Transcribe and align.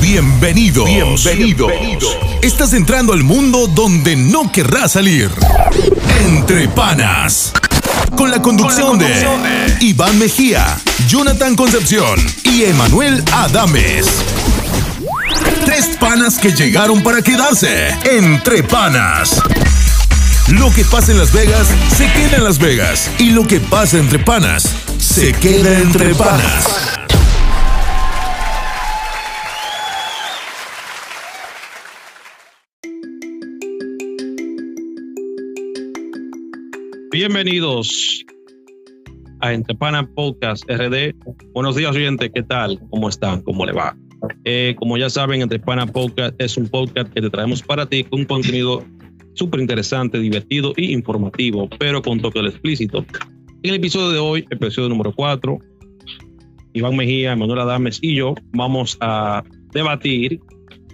Bienvenidos. 0.00 0.86
Bienvenidos. 0.86 2.18
Estás 2.42 2.72
entrando 2.72 3.12
al 3.12 3.22
mundo 3.22 3.66
donde 3.66 4.16
no 4.16 4.50
querrás 4.52 4.92
salir. 4.92 5.30
Entre 6.20 6.68
panas. 6.68 7.52
Con 8.16 8.30
la 8.30 8.40
conducción, 8.40 8.98
de, 8.98 9.76
Iván 9.80 10.18
Mejía, 10.18 10.76
Jonathan 11.08 11.56
Concepción 11.56 12.20
y 12.44 12.64
Emanuel 12.64 13.22
Adames. 13.32 14.06
Tres 15.64 15.96
panas 15.98 16.38
que 16.38 16.52
llegaron 16.52 17.02
para 17.02 17.22
quedarse. 17.22 17.88
Entre 18.04 18.62
panas. 18.62 19.40
Lo 20.48 20.70
que 20.70 20.84
pasa 20.84 21.12
en 21.12 21.18
Las 21.18 21.32
Vegas 21.32 21.66
se 21.96 22.06
queda 22.12 22.36
en 22.36 22.44
Las 22.44 22.58
Vegas. 22.58 23.10
Y 23.18 23.30
lo 23.30 23.46
que 23.46 23.60
pasa 23.60 23.98
entre 23.98 24.18
panas 24.18 24.68
se 24.98 25.32
queda 25.32 25.78
entre 25.78 26.14
panas. 26.14 27.03
Bienvenidos 37.14 38.24
a 39.38 39.52
Entrepana 39.52 40.04
Podcast 40.16 40.64
RD. 40.68 41.14
Buenos 41.52 41.76
días, 41.76 41.94
oyente. 41.94 42.28
¿Qué 42.28 42.42
tal? 42.42 42.80
¿Cómo 42.90 43.08
están? 43.08 43.40
¿Cómo 43.42 43.64
le 43.64 43.72
va? 43.72 43.96
Eh, 44.44 44.74
como 44.80 44.98
ya 44.98 45.08
saben, 45.08 45.40
Entrepana 45.40 45.86
Podcast 45.86 46.34
es 46.40 46.56
un 46.56 46.66
podcast 46.66 47.12
que 47.12 47.20
te 47.20 47.30
traemos 47.30 47.62
para 47.62 47.86
ti 47.86 48.02
con 48.02 48.24
contenido 48.24 48.84
súper 49.34 49.60
interesante, 49.60 50.18
divertido 50.18 50.72
y 50.76 50.92
informativo, 50.92 51.68
pero 51.78 52.02
con 52.02 52.18
toque 52.18 52.40
explícito. 52.40 53.06
En 53.62 53.70
el 53.70 53.76
episodio 53.76 54.10
de 54.10 54.18
hoy, 54.18 54.44
episodio 54.50 54.88
número 54.88 55.12
4, 55.14 55.56
Iván 56.72 56.96
Mejía, 56.96 57.36
Manuel 57.36 57.60
Adames 57.60 58.00
y 58.02 58.16
yo 58.16 58.34
vamos 58.54 58.96
a 59.00 59.44
debatir 59.72 60.40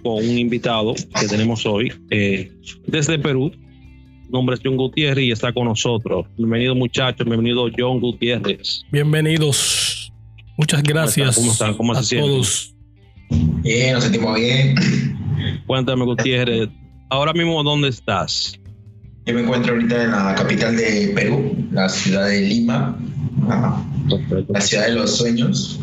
con 0.03 0.17
un 0.17 0.37
invitado 0.37 0.93
que 1.19 1.27
tenemos 1.27 1.65
hoy 1.65 1.91
eh, 2.11 2.51
desde 2.85 3.17
Perú, 3.17 3.51
nombre 4.31 4.55
es 4.55 4.61
John 4.63 4.77
Gutiérrez 4.77 5.25
y 5.25 5.31
está 5.31 5.53
con 5.53 5.65
nosotros. 5.65 6.25
Bienvenido 6.37 6.73
muchachos, 6.73 7.25
bienvenido 7.25 7.69
John 7.77 7.99
Gutiérrez. 7.99 8.83
Bienvenidos. 8.91 10.11
Muchas 10.57 10.81
gracias. 10.81 11.35
¿Cómo 11.35 11.51
están? 11.51 11.73
¿Cómo, 11.75 11.95
se 11.95 12.03
sienten? 12.03 12.31
todos? 12.31 12.75
Bien, 13.63 13.93
nos 13.93 14.03
sentimos 14.03 14.39
bien. 14.39 14.75
Cuéntame 15.67 16.05
Gutiérrez, 16.05 16.69
ahora 17.09 17.33
mismo 17.33 17.61
¿dónde 17.63 17.89
estás? 17.89 18.59
Yo 19.25 19.33
me 19.35 19.41
encuentro 19.41 19.73
ahorita 19.73 20.03
en 20.03 20.11
la 20.11 20.35
capital 20.35 20.75
de 20.75 21.11
Perú, 21.13 21.55
la 21.71 21.87
ciudad 21.89 22.27
de 22.27 22.41
Lima, 22.41 22.97
la 24.47 24.61
ciudad 24.61 24.87
de 24.87 24.93
los 24.95 25.17
sueños. 25.17 25.79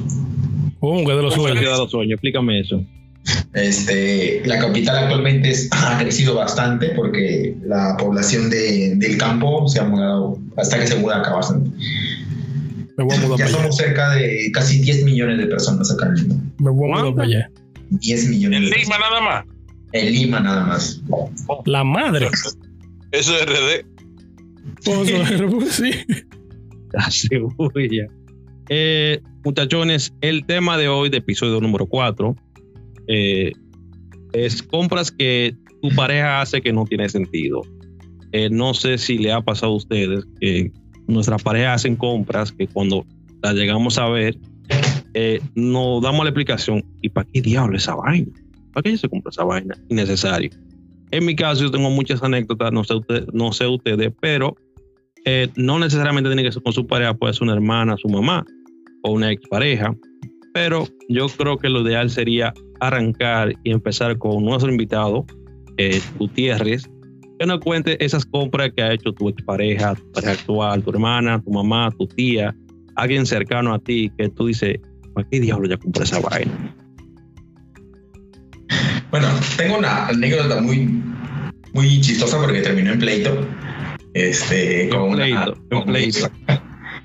¿Cómo 0.81 1.07
que 1.07 1.13
de 1.13 1.23
los 1.23 1.35
¿Cómo 1.35 1.49
es 1.49 1.55
la 1.55 1.61
ciudad 1.61 1.75
de 1.75 1.79
los 1.79 1.91
sueños? 1.91 2.13
Explícame 2.15 2.61
eso. 2.61 2.85
Este, 3.55 4.43
la 4.47 4.59
capital 4.59 4.97
actualmente 5.05 5.51
es- 5.51 5.69
ha 5.73 5.99
crecido 5.99 6.35
bastante 6.35 6.91
porque 6.91 7.57
la 7.65 7.97
población 7.99 8.51
de- 8.51 8.95
del 8.97 9.17
campo 9.19 9.67
se 9.69 9.81
ha 9.81 9.85
mudado, 9.85 10.39
hasta 10.57 10.79
que 10.79 10.87
se 10.87 10.97
muda 10.97 11.19
acá 11.21 11.35
bastante. 11.35 11.71
Me 12.97 13.05
voy 13.05 13.17
a 13.17 13.21
mudar 13.21 13.39
Ya 13.39 13.45
para 13.45 13.47
allá. 13.47 13.57
somos 13.63 13.77
cerca 13.77 14.11
de 14.11 14.51
casi 14.53 14.81
10 14.81 15.05
millones 15.05 15.39
de 15.39 15.47
personas 15.47 15.91
acá 15.91 16.07
en 16.09 16.15
Lima. 16.15 16.35
Me 16.59 16.71
voy 16.71 16.91
a 16.91 16.95
mudar 17.01 17.15
para 17.15 17.27
allá. 17.29 17.51
10 17.91 18.29
millones. 18.29 18.59
En 18.59 18.65
Lima 18.65 18.75
personas. 18.77 19.01
nada 19.01 19.21
más. 19.21 19.45
En 19.93 20.13
Lima 20.13 20.41
nada 20.41 20.65
más. 20.67 21.01
La 21.65 21.85
madre. 21.85 22.29
Eso 23.13 23.35
es 23.37 23.47
RD. 23.47 23.87
Pues, 24.85 25.73
sí. 25.73 25.91
Seguro 27.29 27.81
ya. 27.81 28.07
Eh, 28.69 29.21
muchachones, 29.45 30.13
el 30.21 30.45
tema 30.45 30.77
de 30.77 30.89
hoy, 30.89 31.09
de 31.09 31.19
episodio 31.19 31.61
número 31.61 31.87
4, 31.87 32.37
es 33.09 34.63
compras 34.63 35.11
que 35.11 35.57
tu 35.83 35.89
pareja 35.91 36.41
hace 36.41 36.61
que 36.61 36.73
no 36.73 36.85
tiene 36.85 37.09
sentido. 37.09 37.63
Eh, 38.33 38.49
no 38.51 38.75
sé 38.75 38.99
si 38.99 39.19
le 39.19 39.33
ha 39.33 39.41
pasado 39.41 39.73
a 39.73 39.77
ustedes 39.77 40.27
que 40.41 40.71
nuestras 41.07 41.43
parejas 41.43 41.77
hacen 41.77 41.97
compras 41.97 42.53
que 42.53 42.67
cuando 42.67 43.07
las 43.43 43.55
llegamos 43.55 43.99
a 43.99 44.09
ver, 44.09 44.39
eh, 45.15 45.41
nos 45.55 46.03
damos 46.03 46.25
la 46.25 46.31
explicación. 46.31 46.85
¿Y 47.01 47.09
para 47.09 47.29
qué 47.33 47.41
diablo 47.41 47.77
esa 47.77 47.95
vaina? 47.95 48.33
¿Para 48.73 48.83
qué 48.83 48.97
se 48.97 49.09
compra 49.09 49.31
esa 49.31 49.45
vaina? 49.45 49.75
Innecesario. 49.89 50.51
En 51.11 51.25
mi 51.25 51.35
caso, 51.35 51.63
yo 51.63 51.71
tengo 51.71 51.91
muchas 51.91 52.23
anécdotas, 52.23 52.71
no 52.73 52.85
sé, 52.85 52.95
no 53.33 53.53
sé 53.53 53.67
ustedes, 53.67 54.13
pero 54.21 54.57
eh, 55.25 55.49
no 55.57 55.79
necesariamente 55.79 56.29
tiene 56.29 56.43
que 56.43 56.53
ser 56.53 56.63
con 56.63 56.75
su 56.75 56.87
pareja, 56.87 57.15
puede 57.15 57.33
ser 57.33 57.45
una 57.45 57.55
hermana, 57.55 57.97
su 57.97 58.09
mamá 58.09 58.45
o 59.03 59.13
una 59.13 59.33
expareja, 59.33 59.95
pero 60.59 60.89
yo 61.09 61.29
creo 61.29 61.57
que 61.57 61.69
lo 61.69 61.83
ideal 61.87 62.11
sería 62.11 62.53
arrancar 62.81 63.55
y 63.63 63.71
empezar 63.71 64.19
con 64.19 64.45
nuestro 64.45 64.69
invitado, 64.71 65.25
eh, 65.77 66.01
Gutiérrez, 66.19 66.91
que 67.39 67.47
nos 67.47 67.61
cuente 67.61 68.05
esas 68.05 68.27
compras 68.27 68.73
que 68.77 68.83
ha 68.83 68.93
hecho 68.93 69.13
tu 69.13 69.29
expareja, 69.29 69.95
tu 69.95 70.11
pareja 70.11 70.33
actual, 70.33 70.83
tu 70.83 70.91
hermana, 70.91 71.41
tu 71.41 71.53
mamá, 71.53 71.93
tu 71.97 72.09
tía, 72.09 72.53
alguien 72.97 73.25
cercano 73.25 73.73
a 73.73 73.79
ti 73.79 74.11
que 74.19 74.29
tú 74.31 74.47
dices, 74.47 74.81
¿para 75.15 75.29
qué 75.31 75.39
diablo 75.39 75.69
ya 75.69 75.77
compré 75.77 76.03
esa 76.03 76.19
vaina? 76.19 76.51
Bueno, 79.13 79.29
tengo 79.57 79.79
una 79.79 80.09
anécdota 80.09 80.61
muy, 80.61 81.01
muy 81.73 82.01
chistosa 82.01 82.37
porque 82.41 82.63
terminó 82.63 82.93
en 82.95 82.99
pleito. 82.99 83.47
Este, 84.13 84.89
con 84.89 85.03
una- 85.11 85.23
pleito, 85.25 85.53
en 85.71 85.79
con- 85.79 85.85
pleito. 85.85 86.29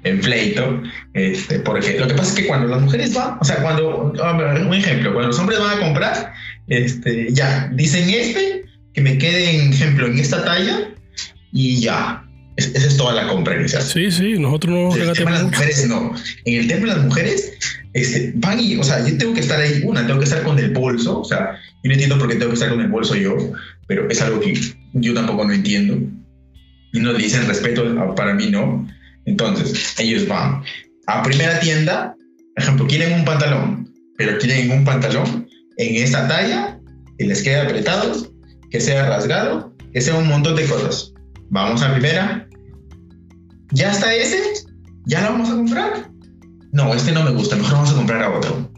En 0.03 0.19
pleito. 0.22 0.81
Este, 1.14 1.59
porque 1.59 2.00
lo 2.00 2.08
que 2.08 2.14
pasa 2.14 2.30
es 2.30 2.36
que 2.41 2.47
cuando 2.47 2.68
las 2.68 2.81
mujeres 2.81 3.14
van, 3.14 3.38
o 3.40 3.44
sea, 3.46 3.58
cuando, 3.62 4.12
un 4.14 4.74
ejemplo, 4.74 5.12
cuando 5.14 5.30
los 5.30 5.40
hombres 5.40 5.59
van 5.59 5.78
a 5.78 5.81
comprar, 5.81 6.34
este, 6.68 7.28
ya, 7.31 7.69
dicen 7.74 8.09
este, 8.09 8.63
que 8.94 9.02
me 9.02 9.18
quede, 9.18 9.59
en 9.63 9.74
ejemplo, 9.74 10.08
en 10.08 10.19
esta 10.19 10.44
talla 10.46 10.90
y 11.52 11.80
ya. 11.81 12.19
Es- 12.56 12.72
esa 12.75 12.88
es 12.88 12.97
toda 12.97 13.13
la 13.13 13.28
compra 13.28 13.58
que 13.58 13.68
se 13.68 13.78
hace. 13.78 14.12
Sí, 14.12 14.12
sí, 14.12 14.40
nosotros 14.40 14.72
no 14.74 14.96
En 14.96 15.09
el 15.09 15.13
tema 15.18 15.31
de 15.31 15.38
las 15.38 15.44
mujeres 15.46 15.88
no. 15.88 16.13
En 16.46 16.59
el 16.59 16.68
tema 16.68 16.81
de 16.81 16.88
las 16.88 17.03
mujeres, 17.03 17.53
este, 17.94 18.31
van 18.36 18.59
y, 18.59 18.75
o 18.78 18.84
sea, 18.84 19.03
yo 19.08 19.18
tengo 19.18 19.34
que 19.34 19.40
estar 19.40 19.59
ahí, 19.59 19.81
una, 19.84 20.06
tengo 20.06 20.19
que 20.19 20.25
estar 20.25 20.44
con 20.44 20.59
el 20.59 20.69
bolso, 20.69 21.22
o 21.22 21.25
sea, 21.25 21.58
yo 21.84 21.88
no 21.88 21.94
entiendo 21.94 22.19
por 22.19 22.28
qué 22.28 22.36
tengo 22.36 22.50
que 22.50 22.53
estar 22.56 22.69
con 22.69 22.80
el 22.81 22.90
bolso 22.90 23.16
yo, 23.16 23.36
pero 23.88 24.08
es 24.08 24.22
algo 24.22 24.40
que 24.40 24.53
yo 24.94 25.13
tampoco 25.16 25.46
no 25.46 25.53
entiendo. 25.53 25.97
Y 26.94 27.00
no 27.00 27.12
le 27.12 27.18
dicen 27.24 27.47
respeto, 27.47 28.13
para 28.16 28.36
mí 28.36 28.52
no. 28.52 28.88
Entonces, 29.26 30.00
ellos 30.00 30.28
van 30.28 30.64
a 31.08 31.24
primera 31.24 31.60
tienda, 31.60 32.16
por 32.56 32.64
ejemplo, 32.64 32.88
quieren 32.88 33.14
un 33.14 33.26
pantalón, 33.26 33.94
pero 34.18 34.38
quieren 34.38 34.72
un 34.72 34.86
pantalón 34.86 35.48
en 35.78 35.96
esta 35.96 36.28
talla, 36.28 36.80
que 37.18 37.26
les 37.26 37.42
quede 37.42 37.62
apretado, 37.62 38.14
que 38.70 38.80
sea 38.80 39.08
rasgado, 39.08 39.74
que 39.94 40.02
sea 40.02 40.16
un 40.16 40.28
montón 40.28 40.56
de 40.56 40.66
cosas. 40.66 41.14
Vamos 41.50 41.82
a 41.82 41.92
primera. 41.92 42.48
¿Ya 43.72 43.92
está 43.92 44.14
ese? 44.14 44.38
¿Ya 45.06 45.22
lo 45.22 45.32
vamos 45.32 45.50
a 45.50 45.56
comprar? 45.56 46.10
No, 46.72 46.94
este 46.94 47.12
no 47.12 47.24
me 47.24 47.32
gusta, 47.32 47.56
mejor 47.56 47.74
vamos 47.74 47.92
a 47.92 47.96
comprar 47.96 48.24
a 48.24 48.38
otro. 48.38 48.72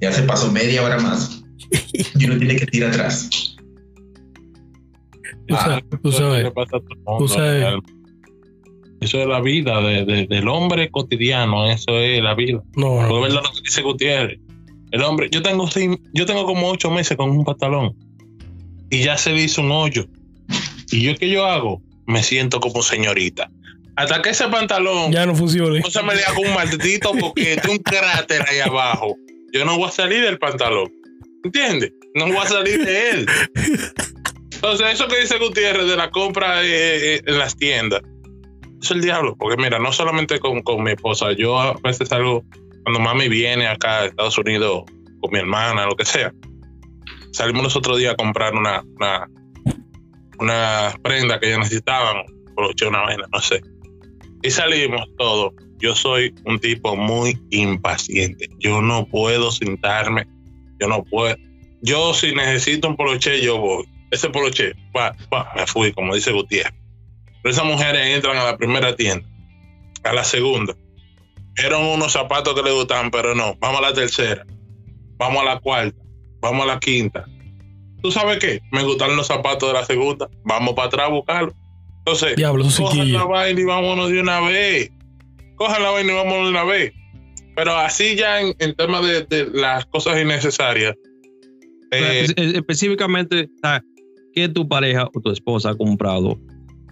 Ya 0.00 0.12
se 0.12 0.22
pasó 0.22 0.50
media 0.52 0.82
hora 0.82 0.98
más 0.98 1.42
y 2.14 2.24
uno 2.26 2.38
tiene 2.38 2.56
que 2.56 2.66
tirar 2.66 2.90
atrás. 2.90 3.28
Tú 5.48 5.54
sabes, 5.54 5.84
tú 6.02 6.10
sabes. 6.10 6.52
tú 7.18 7.28
sabes. 7.28 7.74
Eso 9.06 9.20
es 9.20 9.28
la 9.28 9.40
vida 9.40 9.80
de- 9.80 10.04
de- 10.04 10.26
del 10.26 10.48
hombre 10.48 10.90
cotidiano, 10.90 11.64
eso 11.70 11.96
es 12.00 12.20
la 12.20 12.34
vida. 12.34 12.60
No, 12.74 13.00
no. 13.00 13.16
es 13.16 13.22
verdad 13.22 13.42
lo 13.44 13.50
que 13.52 13.60
dice 13.64 13.82
Gutiérrez. 13.82 14.40
El 14.90 15.02
hombre, 15.02 15.28
yo 15.30 15.42
tengo 15.42 15.68
yo 16.12 16.26
tengo 16.26 16.44
como 16.44 16.68
ocho 16.68 16.90
meses 16.90 17.16
con 17.16 17.30
un 17.30 17.44
pantalón 17.44 17.94
y 18.90 19.04
ya 19.04 19.16
se 19.16 19.30
le 19.32 19.42
hizo 19.44 19.60
un 19.62 19.70
hoyo. 19.70 20.06
Y 20.90 21.02
yo 21.02 21.14
qué 21.16 21.28
yo 21.30 21.46
hago, 21.46 21.80
me 22.06 22.22
siento 22.24 22.58
como 22.60 22.82
señorita. 22.82 23.48
Hasta 23.94 24.20
que 24.22 24.30
ese 24.30 24.48
pantalón 24.48 25.12
Ya 25.12 25.24
no 25.24 25.34
funciona. 25.36 25.78
no 25.78 25.88
se 25.90 26.02
me 26.02 26.14
le 26.16 26.24
haga 26.24 26.38
un 26.38 26.52
maldito 26.54 27.12
porque 27.18 27.56
tiene 27.62 27.70
un 27.70 27.78
cráter 27.78 28.42
ahí 28.48 28.58
abajo. 28.60 29.16
Yo 29.52 29.64
no 29.64 29.76
voy 29.78 29.88
a 29.88 29.92
salir 29.92 30.22
del 30.24 30.38
pantalón. 30.38 30.90
¿Entiendes? 31.44 31.92
No 32.16 32.26
voy 32.26 32.36
a 32.38 32.46
salir 32.46 32.84
de 32.84 33.10
él. 33.10 33.26
Entonces, 34.52 34.86
eso 34.94 35.06
que 35.08 35.20
dice 35.20 35.38
Gutiérrez 35.38 35.86
de 35.86 35.96
la 35.96 36.10
compra 36.10 36.62
eh, 36.62 37.16
eh, 37.16 37.22
en 37.26 37.38
las 37.38 37.56
tiendas, 37.56 38.00
el 38.90 39.00
diablo. 39.00 39.36
Porque 39.36 39.60
mira, 39.60 39.78
no 39.78 39.92
solamente 39.92 40.38
con, 40.38 40.62
con 40.62 40.82
mi 40.82 40.92
esposa, 40.92 41.32
yo 41.32 41.58
a 41.58 41.74
veces 41.82 42.08
salgo, 42.08 42.44
cuando 42.84 43.00
mami 43.00 43.28
viene 43.28 43.66
acá 43.66 44.00
a 44.00 44.06
Estados 44.06 44.38
Unidos 44.38 44.84
con 45.20 45.30
mi 45.32 45.38
hermana, 45.38 45.86
lo 45.86 45.96
que 45.96 46.04
sea, 46.04 46.32
salimos 47.32 47.62
los 47.62 47.76
otros 47.76 47.98
días 47.98 48.14
a 48.14 48.16
comprar 48.16 48.54
una, 48.54 48.82
una, 48.96 49.28
una 50.38 50.94
prenda 51.02 51.38
que 51.38 51.48
ellos 51.48 51.60
necesitaban, 51.60 52.24
broche, 52.54 52.86
una 52.86 53.00
vaina, 53.02 53.24
no 53.32 53.40
sé. 53.40 53.60
Y 54.42 54.50
salimos 54.50 55.06
todos. 55.18 55.52
Yo 55.78 55.94
soy 55.94 56.34
un 56.44 56.58
tipo 56.58 56.96
muy 56.96 57.38
impaciente. 57.50 58.48
Yo 58.58 58.80
no 58.80 59.06
puedo 59.06 59.50
sentarme. 59.50 60.26
Yo 60.80 60.88
no 60.88 61.04
puedo. 61.04 61.36
Yo, 61.82 62.14
si 62.14 62.34
necesito 62.34 62.88
un 62.88 62.96
poloche, 62.96 63.42
yo 63.42 63.58
voy. 63.58 63.84
Ese 64.10 64.30
poloche, 64.30 64.72
pa, 64.92 65.14
pa, 65.30 65.52
me 65.56 65.66
fui, 65.66 65.92
como 65.92 66.14
dice 66.14 66.32
Gutiérrez. 66.32 66.85
Pero 67.46 67.54
esas 67.54 67.64
mujeres 67.64 68.08
entran 68.08 68.36
a 68.38 68.42
la 68.44 68.56
primera 68.56 68.96
tienda, 68.96 69.24
a 70.02 70.12
la 70.12 70.24
segunda. 70.24 70.74
Eran 71.64 71.80
unos 71.80 72.10
zapatos 72.12 72.54
que 72.56 72.62
le 72.64 72.72
gustaban, 72.72 73.08
pero 73.12 73.36
no. 73.36 73.54
Vamos 73.60 73.78
a 73.78 73.82
la 73.82 73.92
tercera. 73.92 74.44
Vamos 75.16 75.42
a 75.42 75.44
la 75.44 75.60
cuarta. 75.60 75.96
vamos 76.40 76.64
a 76.64 76.66
la 76.74 76.80
quinta. 76.80 77.24
¿Tú 78.02 78.10
sabes 78.10 78.40
qué? 78.40 78.60
Me 78.72 78.82
gustaron 78.82 79.16
los 79.16 79.28
zapatos 79.28 79.68
de 79.68 79.74
la 79.74 79.84
segunda. 79.84 80.28
Vamos 80.44 80.74
para 80.74 80.88
atrás 80.88 81.06
a 81.06 81.10
buscarlo. 81.10 81.52
Entonces, 81.98 82.34
Diablo, 82.34 82.64
cojan 82.64 83.12
la 83.12 83.24
vaina 83.24 83.60
y 83.60 83.64
vámonos 83.64 84.10
de 84.10 84.20
una 84.20 84.40
vez. 84.40 84.90
Cojan 85.54 85.82
la 85.84 85.90
vaina 85.92 86.12
y 86.12 86.16
vámonos 86.16 86.44
de 86.46 86.50
una 86.50 86.64
vez. 86.64 86.92
Pero 87.54 87.76
así 87.76 88.16
ya 88.16 88.40
en, 88.40 88.56
en 88.58 88.74
temas 88.74 89.06
de, 89.06 89.22
de 89.22 89.50
las 89.54 89.86
cosas 89.86 90.20
innecesarias. 90.20 90.96
eh, 91.92 92.26
Espe- 92.28 92.56
específicamente, 92.56 93.48
¿qué 94.34 94.48
tu 94.48 94.66
pareja 94.68 95.08
o 95.14 95.20
tu 95.20 95.30
esposa 95.30 95.70
ha 95.70 95.74
comprado 95.76 96.36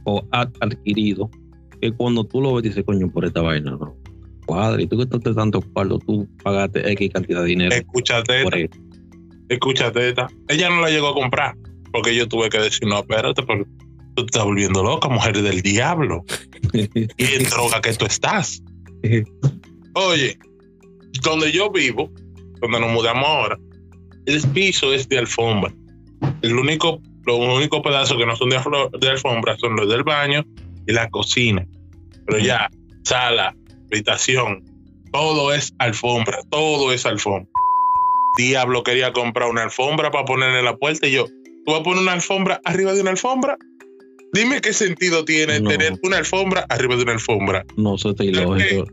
o 0.04 0.26
ha 0.32 0.50
adquirido? 0.60 1.30
Que 1.80 1.92
cuando 1.92 2.24
tú 2.24 2.40
lo 2.40 2.54
ves, 2.54 2.64
dices, 2.64 2.84
coño, 2.84 3.10
por 3.10 3.24
esta 3.24 3.42
vaina, 3.42 3.72
no. 3.72 3.96
Cuadra, 4.46 4.80
y 4.82 4.86
tú 4.86 4.96
que 4.98 5.04
estás 5.04 5.34
tanto 5.34 5.62
cuarto, 5.72 5.98
tú 5.98 6.28
pagaste 6.42 6.90
X 6.92 7.10
cantidad 7.14 7.40
de 7.40 7.46
dinero 7.46 7.74
escúchate 7.74 8.42
esta, 8.42 8.58
escúchate 9.48 10.08
esta. 10.10 10.28
Ella 10.48 10.68
no 10.68 10.80
la 10.80 10.90
llegó 10.90 11.08
a 11.08 11.14
comprar. 11.14 11.56
Porque 11.92 12.14
yo 12.14 12.26
tuve 12.26 12.48
que 12.50 12.58
decir, 12.58 12.88
no, 12.88 12.98
espérate, 12.98 13.44
porque 13.44 13.64
tú 14.16 14.26
te 14.26 14.30
estás 14.30 14.44
volviendo 14.44 14.82
loca, 14.82 15.08
mujer 15.08 15.40
del 15.40 15.62
diablo. 15.62 16.24
y 16.72 17.24
en 17.24 17.44
droga 17.44 17.80
que 17.80 17.92
tú 17.94 18.04
estás. 18.04 18.60
Oye, 19.94 20.36
donde 21.22 21.52
yo 21.52 21.70
vivo, 21.70 22.10
donde 22.60 22.80
nos 22.80 22.90
mudamos 22.90 23.24
ahora, 23.24 23.58
el 24.26 24.42
piso 24.48 24.92
es 24.92 25.08
de 25.08 25.18
alfombra. 25.18 25.72
El 26.42 26.56
único, 26.56 27.00
los 27.26 27.38
únicos 27.38 27.80
pedazos 27.82 28.16
que 28.16 28.26
no 28.26 28.36
son 28.36 28.50
de, 28.50 28.58
de 29.00 29.08
alfombra 29.08 29.56
son 29.58 29.76
los 29.76 29.88
del 29.88 30.02
baño 30.02 30.44
y 30.86 30.92
la 30.92 31.08
cocina. 31.10 31.66
Pero 32.26 32.38
ya, 32.38 32.70
sala, 33.04 33.54
habitación, 33.90 34.64
todo 35.12 35.52
es 35.54 35.74
alfombra, 35.78 36.38
todo 36.50 36.92
es 36.92 37.06
alfombra. 37.06 37.50
Diablo 38.36 38.82
quería 38.82 39.12
comprar 39.12 39.48
una 39.48 39.62
alfombra 39.62 40.10
para 40.10 40.24
ponerle 40.24 40.58
en 40.58 40.64
la 40.64 40.76
puerta 40.76 41.06
y 41.06 41.12
yo, 41.12 41.26
¿tú 41.26 41.72
vas 41.72 41.80
a 41.80 41.82
poner 41.82 42.02
una 42.02 42.12
alfombra 42.12 42.60
arriba 42.64 42.92
de 42.92 43.00
una 43.00 43.10
alfombra? 43.10 43.56
Dime 44.32 44.60
qué 44.60 44.72
sentido 44.72 45.24
tiene 45.24 45.60
No. 45.60 45.70
tener 45.70 45.92
una 46.02 46.16
alfombra 46.16 46.66
arriba 46.68 46.96
de 46.96 47.02
una 47.04 47.12
alfombra. 47.12 47.64
No, 47.76 47.94
eso 47.94 48.10
está 48.10 48.24
ilógico. 48.24 48.86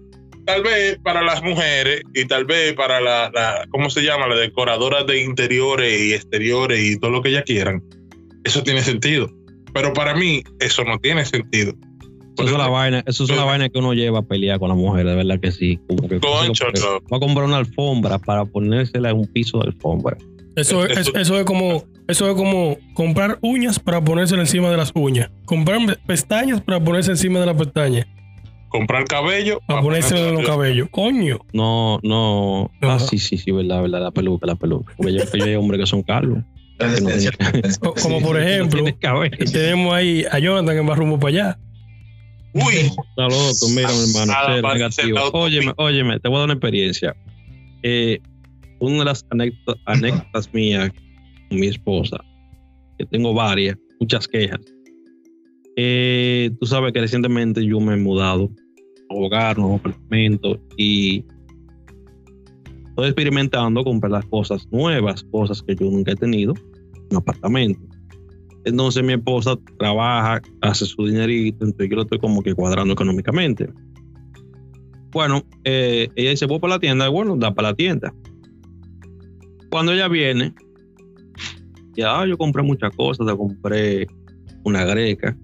Tal 0.46 0.64
vez 0.64 1.00
para 1.04 1.24
las 1.24 1.42
mujeres 1.42 2.02
y 2.14 2.26
tal 2.26 2.46
vez 2.46 2.74
para 2.74 3.02
la, 3.02 3.32
la 3.34 3.66
¿cómo 3.72 3.90
se 3.90 4.02
llama? 4.02 4.28
La 4.28 4.36
decoradora 4.36 5.04
de 5.04 5.22
interiores 5.24 6.00
y 6.00 6.14
exteriores 6.14 6.80
y 6.80 7.00
todo 7.00 7.12
lo 7.12 7.22
que 7.24 7.30
ellas 7.30 7.44
quieran. 7.46 7.82
Eso 8.44 8.64
tiene 8.64 8.82
sentido. 8.82 9.30
Pero 9.74 9.94
para 9.94 10.14
mí, 10.16 10.44
eso 10.60 10.84
no 10.84 10.98
tiene 11.00 11.24
sentido. 11.26 11.74
Eso 12.38 12.46
es 12.54 12.58
la 12.58 12.68
vaina, 12.70 13.04
eso 13.06 13.24
es 13.26 13.30
una 13.30 13.44
vaina 13.44 13.70
que 13.70 13.78
uno 13.80 13.94
lleva 13.94 14.20
a 14.20 14.22
pelear 14.24 14.58
con 14.58 14.70
la 14.70 14.76
mujer, 14.76 15.06
de 15.06 15.16
verdad 15.16 15.40
que 15.40 15.52
sí. 15.52 15.80
Como 15.88 16.08
que 16.08 16.20
Concho, 16.20 16.66
porque 16.66 16.80
no. 16.80 17.00
va 17.12 17.18
a 17.18 17.20
comprar 17.20 17.46
una 17.46 17.58
alfombra 17.58 18.18
para 18.20 18.46
ponérsela 18.46 19.10
en 19.12 19.18
un 19.18 19.28
piso 19.28 19.60
de 19.60 19.68
alfombra. 19.68 20.18
Eso, 20.56 20.86
es, 20.86 20.98
Eso- 20.98 21.16
eso 21.16 21.38
es 21.40 21.46
como 21.46 21.84
eso 22.08 22.30
es 22.30 22.36
como 22.36 22.78
comprar 22.94 23.38
uñas 23.42 23.80
para 23.80 24.04
ponerse 24.04 24.36
encima 24.36 24.70
de 24.70 24.78
las 24.78 24.92
uñas. 24.96 25.30
Comprar 25.46 25.80
pestañas 26.06 26.62
para 26.62 26.84
ponerse 26.84 27.12
encima 27.12 27.40
de 27.40 27.46
las 27.46 27.56
pestañas. 27.56 28.06
Comprar 28.70 29.06
cabello. 29.06 29.60
Para 29.68 29.82
ponerse 29.82 30.18
en 30.30 30.36
los 30.36 30.46
cabellos. 30.46 30.88
Coño. 30.92 31.40
No, 31.54 32.00
no. 32.04 32.72
Ah, 32.82 33.00
sí, 33.00 33.18
sí, 33.18 33.38
sí, 33.38 33.52
verdad, 33.52 33.82
verdad, 33.82 34.02
la 34.02 34.12
peluca, 34.12 34.48
la 34.48 34.56
peluca. 34.56 34.94
Porque 34.98 35.14
yo, 35.14 35.24
yo 35.34 35.44
hay 35.46 35.56
hombres 35.56 35.80
que 35.82 35.86
son 35.86 36.02
calvos. 36.04 36.40
Como 38.02 38.22
por 38.22 38.40
ejemplo, 38.40 38.84
tenemos 39.52 39.94
ahí 39.94 40.26
a 40.32 40.40
Jonathan 40.40 40.76
que 40.76 40.90
va 40.90 40.96
rumbo 40.96 41.20
para 41.20 41.30
allá. 41.30 41.60
Uy, 42.54 42.76
Está 42.76 43.28
loco, 43.30 43.70
mira, 43.74 43.90
mi 43.90 44.10
hermano, 44.10 44.62
parece 44.62 45.04
negativo. 45.04 45.20
Óyeme, 45.34 45.74
óyeme, 45.78 46.20
te 46.20 46.28
voy 46.28 46.38
a 46.38 46.40
dar 46.40 46.46
una 46.46 46.54
experiencia. 46.54 47.16
Eh, 47.84 48.20
una 48.80 49.00
de 49.00 49.06
las 49.06 49.26
anécdotas, 49.30 49.82
anécdotas 49.86 50.50
mías 50.54 50.92
con 51.50 51.60
mi 51.60 51.68
esposa, 51.68 52.18
que 52.98 53.06
tengo 53.06 53.34
varias, 53.34 53.78
muchas 54.00 54.28
quejas. 54.28 54.60
Eh, 55.78 56.52
tú 56.60 56.66
sabes 56.66 56.92
que 56.92 57.00
recientemente 57.00 57.66
yo 57.66 57.80
me 57.80 57.94
he 57.94 57.98
mudado 57.98 58.52
a 59.10 59.14
un 59.14 59.26
hogar, 59.26 59.58
nuevo 59.58 59.76
apartamento 59.76 60.60
y 60.76 61.24
estoy 62.90 63.08
experimentando 63.08 63.84
comprar 63.84 64.12
las 64.12 64.26
cosas 64.26 64.68
nuevas, 64.72 65.24
cosas 65.32 65.62
que 65.64 65.76
yo 65.76 65.90
nunca 65.90 66.12
he 66.12 66.16
tenido, 66.16 66.54
apartamento. 67.18 67.80
Entonces 68.64 69.04
mi 69.04 69.14
esposa 69.14 69.56
trabaja, 69.80 70.42
hace 70.62 70.86
su 70.86 71.06
dinerito, 71.06 71.66
entonces 71.66 71.90
yo 71.90 71.96
lo 71.96 72.02
estoy 72.04 72.20
como 72.20 72.44
que 72.44 72.54
cuadrando 72.54 72.94
económicamente. 72.94 73.70
Bueno, 75.12 75.44
eh, 75.64 76.08
ella 76.16 76.30
dice, 76.30 76.46
voy 76.46 76.60
para 76.60 76.76
la 76.76 76.80
tienda, 76.80 77.10
bueno, 77.10 77.36
da 77.36 77.54
para 77.54 77.70
la 77.70 77.76
tienda. 77.76 78.14
Cuando 79.70 79.92
ella 79.94 80.08
viene, 80.08 80.54
ya 81.96 82.20
"Ah, 82.22 82.26
yo 82.28 82.38
compré 82.38 82.64
muchas 82.64 82.96
cosas, 82.96 83.26
te 83.28 83.36
compré 83.36 84.08
una 84.64 84.86
greca, 84.86 85.36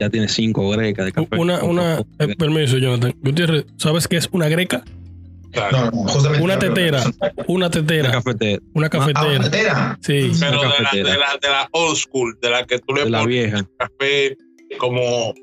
ya 0.00 0.10
tiene 0.10 0.28
cinco 0.28 0.68
grecas 0.70 1.06
de 1.06 1.12
café. 1.12 1.38
Una, 1.38 1.62
una, 1.62 2.00
eh, 2.18 2.34
permiso, 2.36 2.76
Jonathan. 2.78 3.14
Gutiérrez, 3.22 3.66
¿sabes 3.76 4.08
qué 4.08 4.16
es 4.16 4.28
una 4.32 4.48
greca? 4.48 4.82
Claro. 5.54 5.78
No, 5.78 5.90
no, 6.02 6.08
justamente. 6.08 6.44
Una 6.44 6.58
tetera. 6.58 7.02
Una 7.04 7.44
Una 7.48 7.70
tetera. 7.70 8.10
cafetera, 8.10 8.62
Una 8.74 8.86
Ah, 8.86 8.90
cafetera. 8.90 9.26
una 9.26 9.40
tetera. 9.50 9.98
Sí. 10.02 10.32
Pero 10.38 10.60
de 10.60 10.68
la, 10.68 10.74
cafetera. 10.76 11.10
de, 11.12 11.18
la, 11.18 11.26
de 11.40 11.48
la 11.48 11.68
old 11.72 11.96
school, 11.96 12.38
de 12.42 12.50
la 12.50 12.64
que 12.66 12.78
tú 12.80 12.94
le 12.94 13.04
de 13.04 13.10
la 13.10 13.20
pones 13.20 13.34
vieja. 13.34 13.66
café 13.78 14.36
como. 14.78 15.34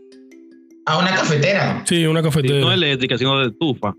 Ah, 0.86 0.98
una 0.98 1.16
cafetera. 1.16 1.84
Sí, 1.86 2.06
una 2.06 2.22
Sí, 2.22 2.24
no 2.26 2.30
cafetera. 2.32 2.74
eléctrica, 2.74 3.18
sino 3.18 3.40
de 3.40 3.48
estufa. 3.48 3.94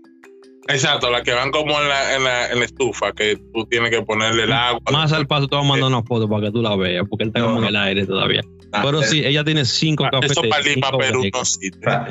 Exacto, 0.69 1.09
la 1.11 1.23
que 1.23 1.33
van 1.33 1.51
como 1.51 1.77
en 1.81 1.89
la, 1.89 2.15
en 2.15 2.23
la, 2.23 2.47
en 2.49 2.59
la 2.59 2.65
estufa, 2.65 3.11
que 3.11 3.35
tú 3.53 3.65
tienes 3.65 3.89
que 3.89 4.01
ponerle 4.01 4.43
el 4.43 4.53
agua. 4.53 4.79
Más 4.93 5.11
al 5.11 5.27
paso 5.27 5.47
te 5.47 5.57
voy 5.57 5.65
a 5.65 5.67
mandar 5.67 5.89
una 5.89 6.03
foto 6.03 6.29
para 6.29 6.43
que 6.45 6.51
tú 6.51 6.61
la 6.61 6.75
veas, 6.77 7.05
porque 7.09 7.23
él 7.23 7.29
está 7.29 7.41
No, 7.41 7.47
como 7.47 7.59
en 7.59 7.65
el 7.65 7.75
aire 7.75 8.05
todavía. 8.05 8.39
Ah, 8.71 8.81
Pero 8.85 9.01
eh, 9.01 9.05
sí, 9.05 9.21
ella 9.25 9.43
tiene 9.43 9.65
cinco 9.65 10.05
Ah, 10.05 10.19
Eso 10.21 10.41
para 10.49 10.61
Lima, 10.63 10.89
Perú, 10.97 11.23
no 11.33 11.43
sirve. 11.45 11.79
ah, 11.85 12.07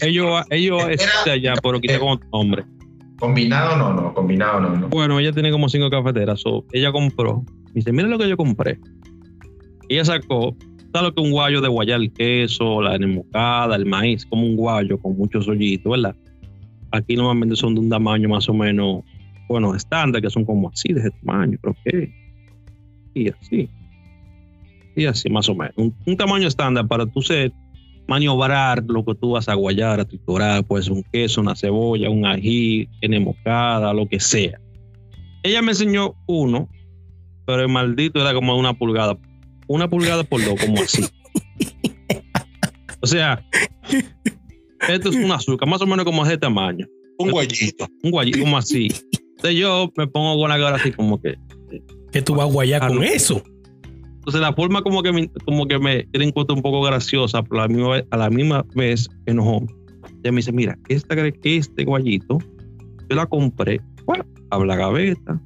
ellos, 0.00 0.42
ellos, 0.50 0.82
allá, 1.26 1.54
pero 1.62 1.78
quita 1.80 1.98
con 1.98 2.08
otro 2.12 2.28
nombre. 2.32 2.64
Combinado 3.20 3.76
no, 3.76 3.92
no, 3.92 4.14
combinado 4.14 4.60
no, 4.60 4.76
no. 4.76 4.88
Bueno, 4.88 5.20
ella 5.20 5.30
tiene 5.30 5.50
como 5.52 5.68
cinco 5.68 5.90
cafeteras. 5.90 6.40
so, 6.40 6.64
ella 6.72 6.90
compró. 6.90 7.44
Dice, 7.74 7.92
mira 7.92 8.08
lo 8.08 8.18
que 8.18 8.26
yo 8.26 8.36
compré. 8.36 8.80
Ella 9.90 10.06
sacó, 10.06 10.56
¿sabes 10.92 11.08
lo 11.08 11.14
que 11.14 11.20
un 11.20 11.30
guayo 11.30 11.60
de 11.60 11.68
guayar 11.68 12.00
el 12.00 12.10
queso, 12.12 12.80
la 12.80 12.96
enemocada, 12.96 13.76
el 13.76 13.84
maíz? 13.84 14.24
Como 14.24 14.46
un 14.46 14.56
guayo 14.56 14.98
con 14.98 15.18
muchos 15.18 15.46
hoyitos, 15.48 15.92
¿verdad? 15.92 16.16
Aquí 16.92 17.14
normalmente 17.14 17.56
son 17.56 17.74
de 17.74 17.80
un 17.82 17.90
tamaño 17.90 18.28
más 18.30 18.48
o 18.48 18.54
menos, 18.54 19.04
bueno, 19.48 19.74
estándar, 19.74 20.22
que 20.22 20.30
son 20.30 20.46
como 20.46 20.70
así, 20.70 20.94
de 20.94 21.00
ese 21.00 21.10
tamaño, 21.10 21.58
creo 21.60 21.76
que. 21.84 22.12
Y 23.14 23.28
así. 23.28 23.68
Y 24.96 25.04
así, 25.04 25.28
más 25.28 25.46
o 25.50 25.54
menos. 25.54 25.74
Un, 25.76 25.94
un 26.06 26.16
tamaño 26.16 26.48
estándar 26.48 26.88
para 26.88 27.04
tú 27.04 27.20
ser 27.20 27.52
maniobrar 28.10 28.82
lo 28.88 29.04
que 29.04 29.14
tú 29.14 29.30
vas 29.30 29.48
a 29.48 29.54
guayar, 29.54 30.00
a 30.00 30.04
triturar, 30.04 30.64
pues 30.64 30.88
un 30.88 31.04
queso, 31.12 31.40
una 31.40 31.54
cebolla, 31.54 32.10
un 32.10 32.26
ají, 32.26 32.88
enemocada, 33.00 33.94
lo 33.94 34.08
que 34.08 34.18
sea. 34.18 34.60
Ella 35.44 35.62
me 35.62 35.70
enseñó 35.70 36.16
uno, 36.26 36.68
pero 37.46 37.62
el 37.62 37.68
maldito 37.68 38.20
era 38.20 38.34
como 38.34 38.56
una 38.56 38.74
pulgada. 38.74 39.16
Una 39.68 39.88
pulgada 39.88 40.24
por 40.24 40.44
dos, 40.44 40.60
como 40.60 40.82
así. 40.82 41.04
O 43.00 43.06
sea, 43.06 43.46
esto 44.88 45.10
es 45.10 45.14
un 45.14 45.30
azúcar, 45.30 45.68
más 45.68 45.80
o 45.80 45.86
menos 45.86 46.04
como 46.04 46.24
de 46.24 46.36
tamaño. 46.36 46.88
Un 47.16 47.30
guayito. 47.30 47.86
Un 48.02 48.10
guayito 48.10 48.40
como 48.40 48.58
así. 48.58 48.88
Entonces 49.36 49.54
yo 49.54 49.92
me 49.96 50.08
pongo 50.08 50.36
con 50.36 50.50
la 50.50 50.58
cara 50.58 50.76
así 50.76 50.90
como 50.90 51.22
que. 51.22 51.36
Que 52.10 52.22
tú 52.22 52.34
vas 52.34 52.48
a 52.48 52.52
guayar 52.52 52.88
con 52.88 53.04
eso. 53.04 53.40
Entonces 54.20 54.40
la 54.42 54.52
forma 54.52 54.82
como 54.82 55.02
que 55.02 55.12
me, 55.12 55.30
como 55.46 55.66
que 55.66 55.78
me 55.78 56.06
un 56.54 56.62
poco 56.62 56.82
graciosa, 56.82 57.42
pero 57.42 57.62
a 57.62 57.66
la 57.66 57.68
misma 57.68 57.88
vez, 57.90 58.04
a 58.10 58.16
la 58.18 58.30
misma 58.30 58.64
vez 58.74 59.08
enojó. 59.26 59.64
Ella 60.22 60.32
me 60.32 60.36
dice, 60.36 60.52
mira, 60.52 60.78
esta, 60.88 61.14
este 61.56 61.84
guayito, 61.84 62.38
yo 63.08 63.16
la 63.16 63.24
compré, 63.26 63.80
bueno, 64.04 64.24
abre 64.50 64.68
la 64.68 64.76
gaveta, 64.76 65.40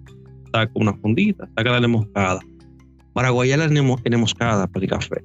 saca 0.52 0.72
una 0.74 0.92
fundita, 0.94 1.48
saca 1.56 1.78
la 1.80 1.86
moscada, 1.88 2.40
para 3.12 3.30
guayar 3.30 3.60
la 3.60 3.68
nemo- 3.68 4.00
moscada 4.18 4.66
para 4.66 4.84
el 4.84 4.90
café. 4.90 5.22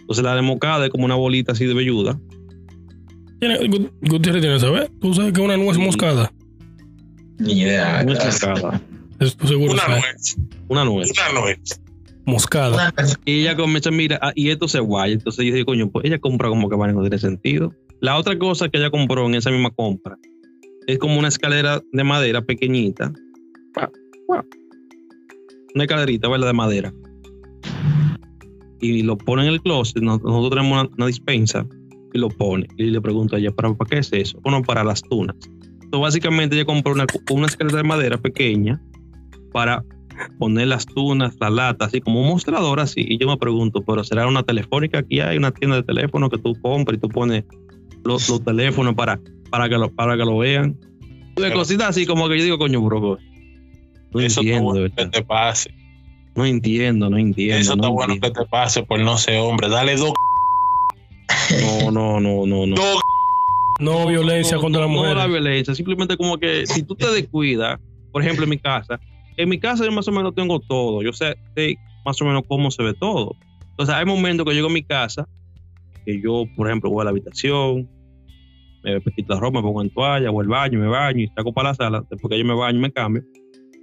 Entonces 0.00 0.24
la 0.24 0.40
moscada 0.40 0.86
es 0.86 0.90
como 0.90 1.04
una 1.04 1.16
bolita 1.16 1.52
así 1.52 1.66
de 1.66 1.74
velluda. 1.74 2.18
Gutiérrez 4.02 4.40
tiene 4.42 4.56
que 4.56 4.60
saber. 4.60 4.90
Tú 5.00 5.14
sabes 5.14 5.32
que 5.32 5.40
una 5.40 5.56
nuez 5.56 5.76
Sí. 5.76 5.82
moscada. 5.82 6.32
Ni 7.38 7.60
idea. 7.60 8.00
Una 8.04 8.14
gracias. 8.14 8.42
moscada, 8.48 8.80
seguro. 9.46 9.72
Una 9.74 9.88
nuez. 9.88 10.36
una 10.68 10.84
nuez. 10.84 11.12
Una 11.32 11.40
nuez. 11.40 11.80
Moscada. 12.30 12.92
Y 13.24 13.40
ella 13.42 13.56
comienza, 13.56 13.90
mira, 13.90 14.18
ah, 14.22 14.32
y 14.34 14.50
esto 14.50 14.68
se 14.68 14.80
guaya. 14.80 15.12
Entonces 15.14 15.44
yo 15.44 15.52
dije, 15.52 15.64
coño, 15.64 15.90
pues 15.90 16.04
ella 16.04 16.18
compra 16.18 16.48
como 16.48 16.68
que 16.68 16.76
vale, 16.76 16.92
no 16.92 17.00
tiene 17.02 17.18
sentido. 17.18 17.72
La 18.00 18.16
otra 18.16 18.38
cosa 18.38 18.68
que 18.68 18.78
ella 18.78 18.90
compró 18.90 19.26
en 19.26 19.34
esa 19.34 19.50
misma 19.50 19.70
compra 19.70 20.16
es 20.86 20.98
como 20.98 21.18
una 21.18 21.28
escalera 21.28 21.82
de 21.92 22.04
madera 22.04 22.42
pequeñita. 22.42 23.12
Pa. 23.74 23.90
Una 25.74 25.84
escalerita, 25.84 26.28
¿verdad? 26.28 26.48
De 26.48 26.52
madera. 26.52 26.92
Y 28.80 29.02
lo 29.02 29.16
pone 29.18 29.42
en 29.46 29.48
el 29.52 29.60
closet. 29.60 30.02
Nos- 30.02 30.22
Nosotros 30.22 30.50
tenemos 30.50 30.80
una, 30.84 30.90
una 30.96 31.06
dispensa 31.06 31.66
y 32.12 32.18
lo 32.18 32.28
pone. 32.28 32.66
Y 32.76 32.84
le 32.86 33.00
pregunto 33.00 33.36
a 33.36 33.38
ella, 33.38 33.50
¿para, 33.52 33.72
¿para 33.74 33.88
qué 33.88 33.98
es 33.98 34.12
eso? 34.12 34.40
Bueno, 34.42 34.62
para 34.62 34.82
las 34.82 35.02
tunas. 35.02 35.36
Entonces, 35.82 36.00
básicamente 36.00 36.56
ella 36.56 36.64
compró 36.64 36.92
una, 36.92 37.04
una 37.30 37.46
escalera 37.46 37.76
de 37.78 37.84
madera 37.84 38.16
pequeña 38.18 38.80
para 39.52 39.84
poner 40.38 40.68
las 40.68 40.86
tunas, 40.86 41.34
la 41.40 41.50
lata, 41.50 41.86
así 41.86 42.00
como 42.00 42.20
un 42.22 42.28
mostrador 42.28 42.80
así. 42.80 43.04
Y 43.06 43.18
yo 43.18 43.26
me 43.28 43.36
pregunto, 43.36 43.82
pero 43.86 44.02
será 44.04 44.26
una 44.26 44.42
telefónica? 44.42 44.98
Aquí 45.00 45.20
hay 45.20 45.36
una 45.38 45.50
tienda 45.52 45.76
de 45.76 45.82
teléfono 45.82 46.28
que 46.30 46.38
tú 46.38 46.54
compras 46.60 46.98
y 46.98 47.00
tú 47.00 47.08
pones 47.08 47.44
los, 48.04 48.28
los 48.28 48.44
teléfonos 48.44 48.94
para, 48.94 49.20
para, 49.50 49.68
que 49.68 49.76
lo, 49.76 49.90
para 49.90 50.16
que 50.16 50.24
lo 50.24 50.38
vean. 50.38 50.72
De 51.36 51.42
Pero- 51.42 51.54
cositas 51.54 51.88
así 51.90 52.06
como 52.06 52.28
que 52.28 52.38
yo 52.38 52.44
digo, 52.44 52.58
coño, 52.58 52.80
bro, 52.80 53.18
no 54.12 54.20
Eso 54.20 54.26
está 54.26 54.40
entiendo, 54.40 54.64
bueno 54.64 54.80
de 54.82 54.88
que 54.90 54.94
verdad. 54.96 55.10
te 55.12 55.22
pase. 55.22 55.74
no 56.34 56.44
entiendo, 56.44 57.08
no 57.10 57.16
entiendo. 57.18 57.56
Eso 57.58 57.76
no 57.76 57.82
está 57.82 57.88
bueno 57.88 58.14
que 58.20 58.30
te 58.30 58.44
pase 58.46 58.82
por 58.82 58.98
no 59.00 59.16
ser 59.18 59.38
hombre. 59.38 59.68
Dale 59.68 59.96
dos. 59.96 60.12
No, 61.62 61.90
no, 61.90 62.20
no, 62.20 62.46
no, 62.46 62.66
no. 62.66 62.74
dos 62.76 63.00
No 63.80 64.06
violencia 64.06 64.56
no, 64.56 64.62
contra 64.62 64.80
no, 64.82 64.86
la 64.88 64.92
mujer. 64.92 65.10
No 65.14 65.18
la 65.20 65.26
violencia, 65.26 65.74
simplemente 65.74 66.16
como 66.16 66.38
que 66.38 66.66
si 66.66 66.82
tú 66.82 66.94
te 66.94 67.10
descuidas, 67.10 67.78
por 68.12 68.22
ejemplo, 68.22 68.44
en 68.44 68.50
mi 68.50 68.58
casa, 68.58 69.00
en 69.36 69.48
mi 69.48 69.58
casa 69.58 69.84
yo 69.84 69.92
más 69.92 70.08
o 70.08 70.12
menos 70.12 70.34
tengo 70.34 70.60
todo, 70.60 71.02
yo 71.02 71.12
sé, 71.12 71.36
sé 71.54 71.76
más 72.04 72.20
o 72.20 72.24
menos 72.24 72.42
cómo 72.48 72.70
se 72.70 72.82
ve 72.82 72.94
todo. 72.94 73.34
Entonces 73.70 73.94
hay 73.94 74.04
momentos 74.04 74.46
que 74.46 74.54
llego 74.54 74.68
a 74.68 74.72
mi 74.72 74.82
casa, 74.82 75.26
que 76.04 76.20
yo, 76.20 76.44
por 76.56 76.66
ejemplo, 76.66 76.90
voy 76.90 77.02
a 77.02 77.04
la 77.04 77.10
habitación, 77.10 77.88
me 78.82 79.00
quito 79.14 79.34
la 79.34 79.40
ropa, 79.40 79.58
me 79.58 79.62
pongo 79.62 79.82
en 79.82 79.90
toalla, 79.90 80.30
voy 80.30 80.44
al 80.44 80.48
baño, 80.48 80.78
me 80.78 80.88
baño 80.88 81.20
y 81.20 81.28
saco 81.28 81.52
para 81.52 81.70
la 81.70 81.74
sala, 81.74 82.04
después 82.10 82.30
que 82.30 82.38
yo 82.38 82.44
me 82.44 82.54
baño 82.54 82.80
me 82.80 82.92
cambio, 82.92 83.22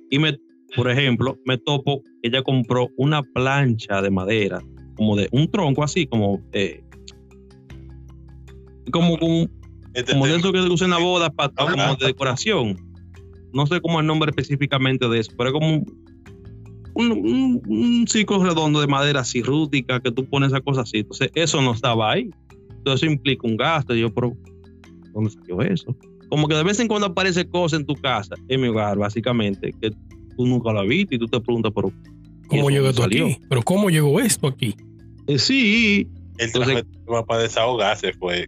y 0.09 0.19
me, 0.19 0.37
por 0.75 0.89
ejemplo, 0.89 1.37
me 1.45 1.57
topo 1.57 2.01
ella 2.23 2.41
compró 2.41 2.89
una 2.97 3.21
plancha 3.23 4.01
de 4.01 4.09
madera, 4.09 4.61
como 4.95 5.15
de 5.15 5.29
un 5.31 5.49
tronco 5.49 5.83
así, 5.83 6.07
como... 6.07 6.41
eh, 6.53 6.83
como, 8.91 9.17
como 9.17 9.47
Este 9.93 10.13
como 10.13 10.27
de 10.27 10.37
eso 10.37 10.51
que 10.53 10.61
se 10.61 10.69
usa 10.69 10.85
en 10.85 10.91
la 10.91 10.99
boda 10.99 11.29
para 11.29 11.51
como 11.53 11.95
de 11.95 12.07
decoración. 12.07 12.86
No 13.53 13.65
sé 13.65 13.81
cómo 13.81 13.99
es 13.99 14.01
el 14.01 14.07
nombre 14.07 14.29
específicamente 14.29 15.07
de 15.07 15.19
eso, 15.19 15.31
pero 15.37 15.49
es 15.49 15.53
como 15.53 15.83
un, 16.97 17.61
un, 17.67 18.07
ciclo 18.07 18.43
redondo 18.43 18.81
de 18.81 18.87
madera 18.87 19.21
así 19.21 19.41
rústica 19.41 19.99
que 19.99 20.11
tú 20.11 20.25
pones 20.25 20.51
esa 20.51 20.61
cosa 20.61 20.81
así. 20.81 20.99
Entonces, 20.99 21.31
eso 21.35 21.61
no 21.61 21.73
estaba 21.73 22.11
ahí. 22.11 22.29
Entonces, 22.77 23.03
eso 23.03 23.11
implica 23.11 23.47
un 23.47 23.57
gasto. 23.57 23.95
Y 23.95 24.01
yo, 24.01 24.13
pero, 24.13 24.35
¿dónde 25.13 25.29
salió 25.29 25.61
eso? 25.61 25.95
Como 26.29 26.47
que 26.47 26.55
de 26.55 26.63
vez 26.63 26.79
en 26.79 26.87
cuando 26.87 27.07
aparece 27.07 27.47
cosas 27.47 27.79
en 27.79 27.85
tu 27.85 27.95
casa, 27.95 28.35
en 28.47 28.61
mi 28.61 28.67
hogar, 28.67 28.97
básicamente, 28.97 29.73
que 29.79 29.91
tú 30.35 30.45
nunca 30.45 30.73
lo 30.73 30.81
has 30.81 30.87
visto 30.87 31.15
y 31.15 31.19
tú 31.19 31.27
te 31.27 31.39
preguntas, 31.39 31.71
pero. 31.73 31.91
¿y 32.45 32.47
¿Cómo 32.47 32.69
llegó 32.69 32.89
esto 32.89 33.03
salió? 33.03 33.25
aquí? 33.25 33.37
Pero 33.47 33.61
¿cómo 33.61 33.89
llegó 33.89 34.19
esto 34.19 34.47
aquí? 34.47 34.75
Eh, 35.27 35.37
sí, 35.37 36.07
El 36.37 36.47
Entonces- 36.47 36.83
para 37.27 37.43
desahogarse 37.43 38.13
fue. 38.13 38.47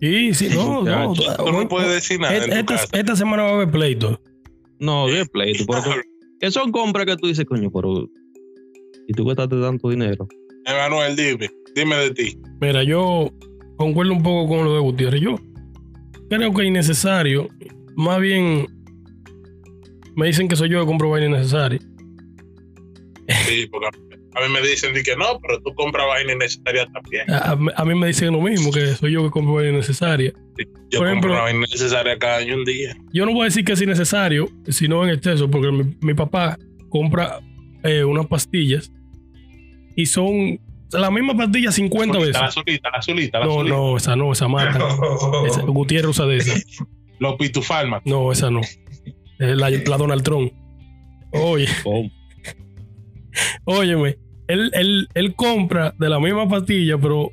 Sí, 0.00 0.34
sí, 0.34 0.48
no, 0.54 0.82
no. 0.84 1.12
Tú 1.12 1.52
no 1.52 1.68
puedes 1.68 1.90
decir 1.90 2.20
nada 2.20 2.36
Esta, 2.36 2.76
esta 2.92 3.16
semana 3.16 3.42
va 3.42 3.50
a 3.50 3.54
haber 3.54 3.70
pleito. 3.70 4.20
no, 4.78 5.08
de 5.08 5.26
pleito. 5.26 5.66
que 6.40 6.50
son 6.50 6.70
compras 6.70 7.06
que 7.06 7.16
tú 7.16 7.26
dices, 7.26 7.44
coño, 7.44 7.70
pero. 7.70 8.08
¿Y 9.08 9.12
tú 9.14 9.24
gastaste 9.24 9.60
tanto 9.60 9.88
dinero? 9.88 10.28
Emanuel, 10.66 11.16
dime. 11.16 11.50
Dime 11.74 11.96
de 11.96 12.10
ti. 12.10 12.38
Mira, 12.60 12.82
yo 12.84 13.30
concuerdo 13.76 14.12
un 14.12 14.22
poco 14.22 14.48
con 14.54 14.64
lo 14.64 14.74
de 14.74 14.80
Gutiérrez. 14.80 15.20
Yo 15.20 15.36
creo 16.28 16.52
que 16.52 16.62
es 16.62 16.68
innecesario. 16.68 17.48
Más 17.96 18.20
bien, 18.20 18.66
me 20.14 20.26
dicen 20.26 20.46
que 20.46 20.56
soy 20.56 20.68
yo 20.68 20.80
que 20.80 20.86
compro 20.86 21.10
vaina 21.10 21.26
innecesaria. 21.26 21.80
Sí, 23.46 23.66
porque 23.70 23.88
a 24.38 24.46
mí 24.46 24.52
me 24.52 24.60
dicen 24.66 24.94
di 24.94 25.02
que 25.02 25.16
no, 25.16 25.38
pero 25.40 25.60
tú 25.60 25.74
compras 25.74 26.06
vaina 26.06 26.32
innecesaria 26.32 26.86
también. 26.92 27.30
A, 27.30 27.56
a- 27.76 27.84
mí 27.84 27.94
me 27.94 28.06
dicen 28.08 28.32
lo 28.32 28.40
mismo, 28.40 28.70
que 28.70 28.94
soy 28.94 29.12
yo 29.12 29.22
que 29.24 29.30
compro 29.30 29.54
vaina 29.54 29.70
innecesaria. 29.70 30.32
Yo 30.90 30.98
por 31.00 31.08
compro 31.08 31.08
ejemplo- 31.10 31.32
vaina 31.34 31.58
innecesaria 31.58 32.18
cada 32.18 32.36
año 32.38 32.54
un 32.56 32.64
día. 32.64 32.96
Yo 33.12 33.26
no 33.26 33.32
voy 33.32 33.42
a 33.42 33.44
decir 33.46 33.64
que 33.64 33.72
es 33.72 33.82
innecesario, 33.82 34.48
sino 34.68 35.04
en 35.04 35.10
exceso, 35.10 35.50
porque 35.50 35.70
mi, 35.72 35.96
mi 36.00 36.14
papá 36.14 36.56
compra 36.88 37.40
eh, 37.82 38.04
unas 38.04 38.26
pastillas 38.26 38.90
y 39.96 40.06
son 40.06 40.60
la 40.92 41.10
misma 41.10 41.36
pastilla 41.36 41.70
50 41.70 42.14
La 42.18 42.20
veces. 42.24 42.42
azulita, 42.42 42.90
la 42.90 42.98
azulita, 42.98 43.38
la 43.40 43.44
No, 43.46 43.52
azulita. 43.52 43.76
no, 43.76 43.96
esa 43.96 44.16
no, 44.16 44.32
esa 44.32 44.48
mata. 44.48 44.78
Esa- 45.46 45.60
Gutiérrez 45.62 46.10
usa 46.10 46.26
de 46.26 46.36
esa. 46.38 46.54
Los 47.18 47.34
pitufármacos. 47.36 48.06
No, 48.10 48.30
esa 48.32 48.50
no. 48.50 48.60
La, 49.38 49.70
la 49.70 49.96
Donald 49.96 50.22
Trump. 50.22 50.52
Oye, 51.32 51.66
¿Cómo? 51.82 52.10
óyeme, 53.64 54.16
él, 54.48 54.70
él, 54.74 55.08
él 55.14 55.34
compra 55.34 55.94
de 55.98 56.08
la 56.08 56.18
misma 56.18 56.48
pastilla, 56.48 56.98
pero 56.98 57.30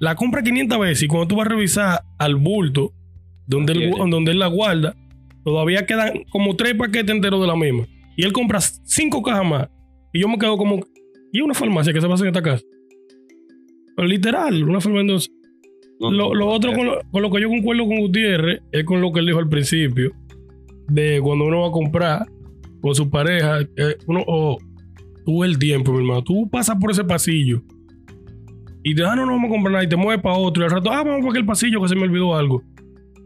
la 0.00 0.14
compra 0.14 0.42
500 0.42 0.78
veces 0.78 1.02
y 1.02 1.06
cuando 1.08 1.28
tú 1.28 1.36
vas 1.36 1.46
a 1.46 1.50
revisar 1.50 2.00
al 2.18 2.36
bulto 2.36 2.92
donde 3.46 3.72
él, 3.72 3.90
donde 4.10 4.30
él 4.32 4.38
la 4.38 4.46
guarda, 4.46 4.96
todavía 5.44 5.84
quedan 5.84 6.24
como 6.30 6.56
tres 6.56 6.74
paquetes 6.74 7.10
enteros 7.14 7.40
de 7.40 7.46
la 7.46 7.56
misma. 7.56 7.86
Y 8.16 8.24
él 8.24 8.32
compra 8.32 8.60
cinco 8.60 9.22
cajas 9.22 9.44
más. 9.44 9.68
Y 10.12 10.20
yo 10.20 10.28
me 10.28 10.38
quedo 10.38 10.56
como, 10.56 10.80
¿y 11.32 11.40
una 11.40 11.54
farmacia 11.54 11.92
que 11.92 12.00
se 12.00 12.08
pasa 12.08 12.22
en 12.24 12.28
esta 12.28 12.42
casa? 12.42 12.64
Pero 13.96 14.06
literal, 14.06 14.62
una 14.62 14.80
farmacia. 14.80 15.00
entonces, 15.00 15.32
No, 15.98 16.10
lo, 16.10 16.28
no, 16.28 16.34
lo 16.34 16.44
no, 16.46 16.52
otro 16.52 16.70
eh, 16.70 16.74
con 16.76 16.86
lo, 16.86 17.00
con 17.10 17.22
lo 17.22 17.30
que 17.30 17.40
yo 17.40 17.48
concuerdo 17.48 17.86
con 17.86 17.98
Gutiérrez 17.98 18.62
es 18.70 18.84
con 18.84 19.00
lo 19.00 19.12
que 19.12 19.20
él 19.20 19.26
dijo 19.26 19.38
al 19.38 19.48
principio, 19.48 20.12
de 20.88 21.20
cuando 21.20 21.44
uno 21.46 21.62
va 21.62 21.68
a 21.68 21.72
comprar 21.72 22.26
con 22.80 22.94
su 22.94 23.10
pareja, 23.10 23.64
que 23.64 23.96
uno, 24.06 24.24
tú 25.24 25.44
el 25.44 25.58
tiempo, 25.58 25.92
mi 25.92 25.98
hermano, 25.98 26.22
tú 26.22 26.48
pasas 26.50 26.76
por 26.80 26.90
ese 26.90 27.04
pasillo 27.04 27.62
y 28.82 28.94
te 28.94 29.04
ah, 29.04 29.14
no, 29.14 29.26
no 29.26 29.32
vamos 29.32 29.50
a 29.50 29.52
comprar 29.52 29.72
nada 29.72 29.84
y 29.84 29.88
te 29.88 29.96
mueves 29.96 30.22
para 30.22 30.36
otro 30.36 30.62
y 30.62 30.66
al 30.66 30.70
rato, 30.70 30.90
ah, 30.90 31.02
vamos 31.02 31.20
para 31.20 31.30
aquel 31.30 31.44
pasillo 31.44 31.82
que 31.82 31.88
se 31.88 31.94
me 31.94 32.02
olvidó 32.02 32.34
algo. 32.34 32.62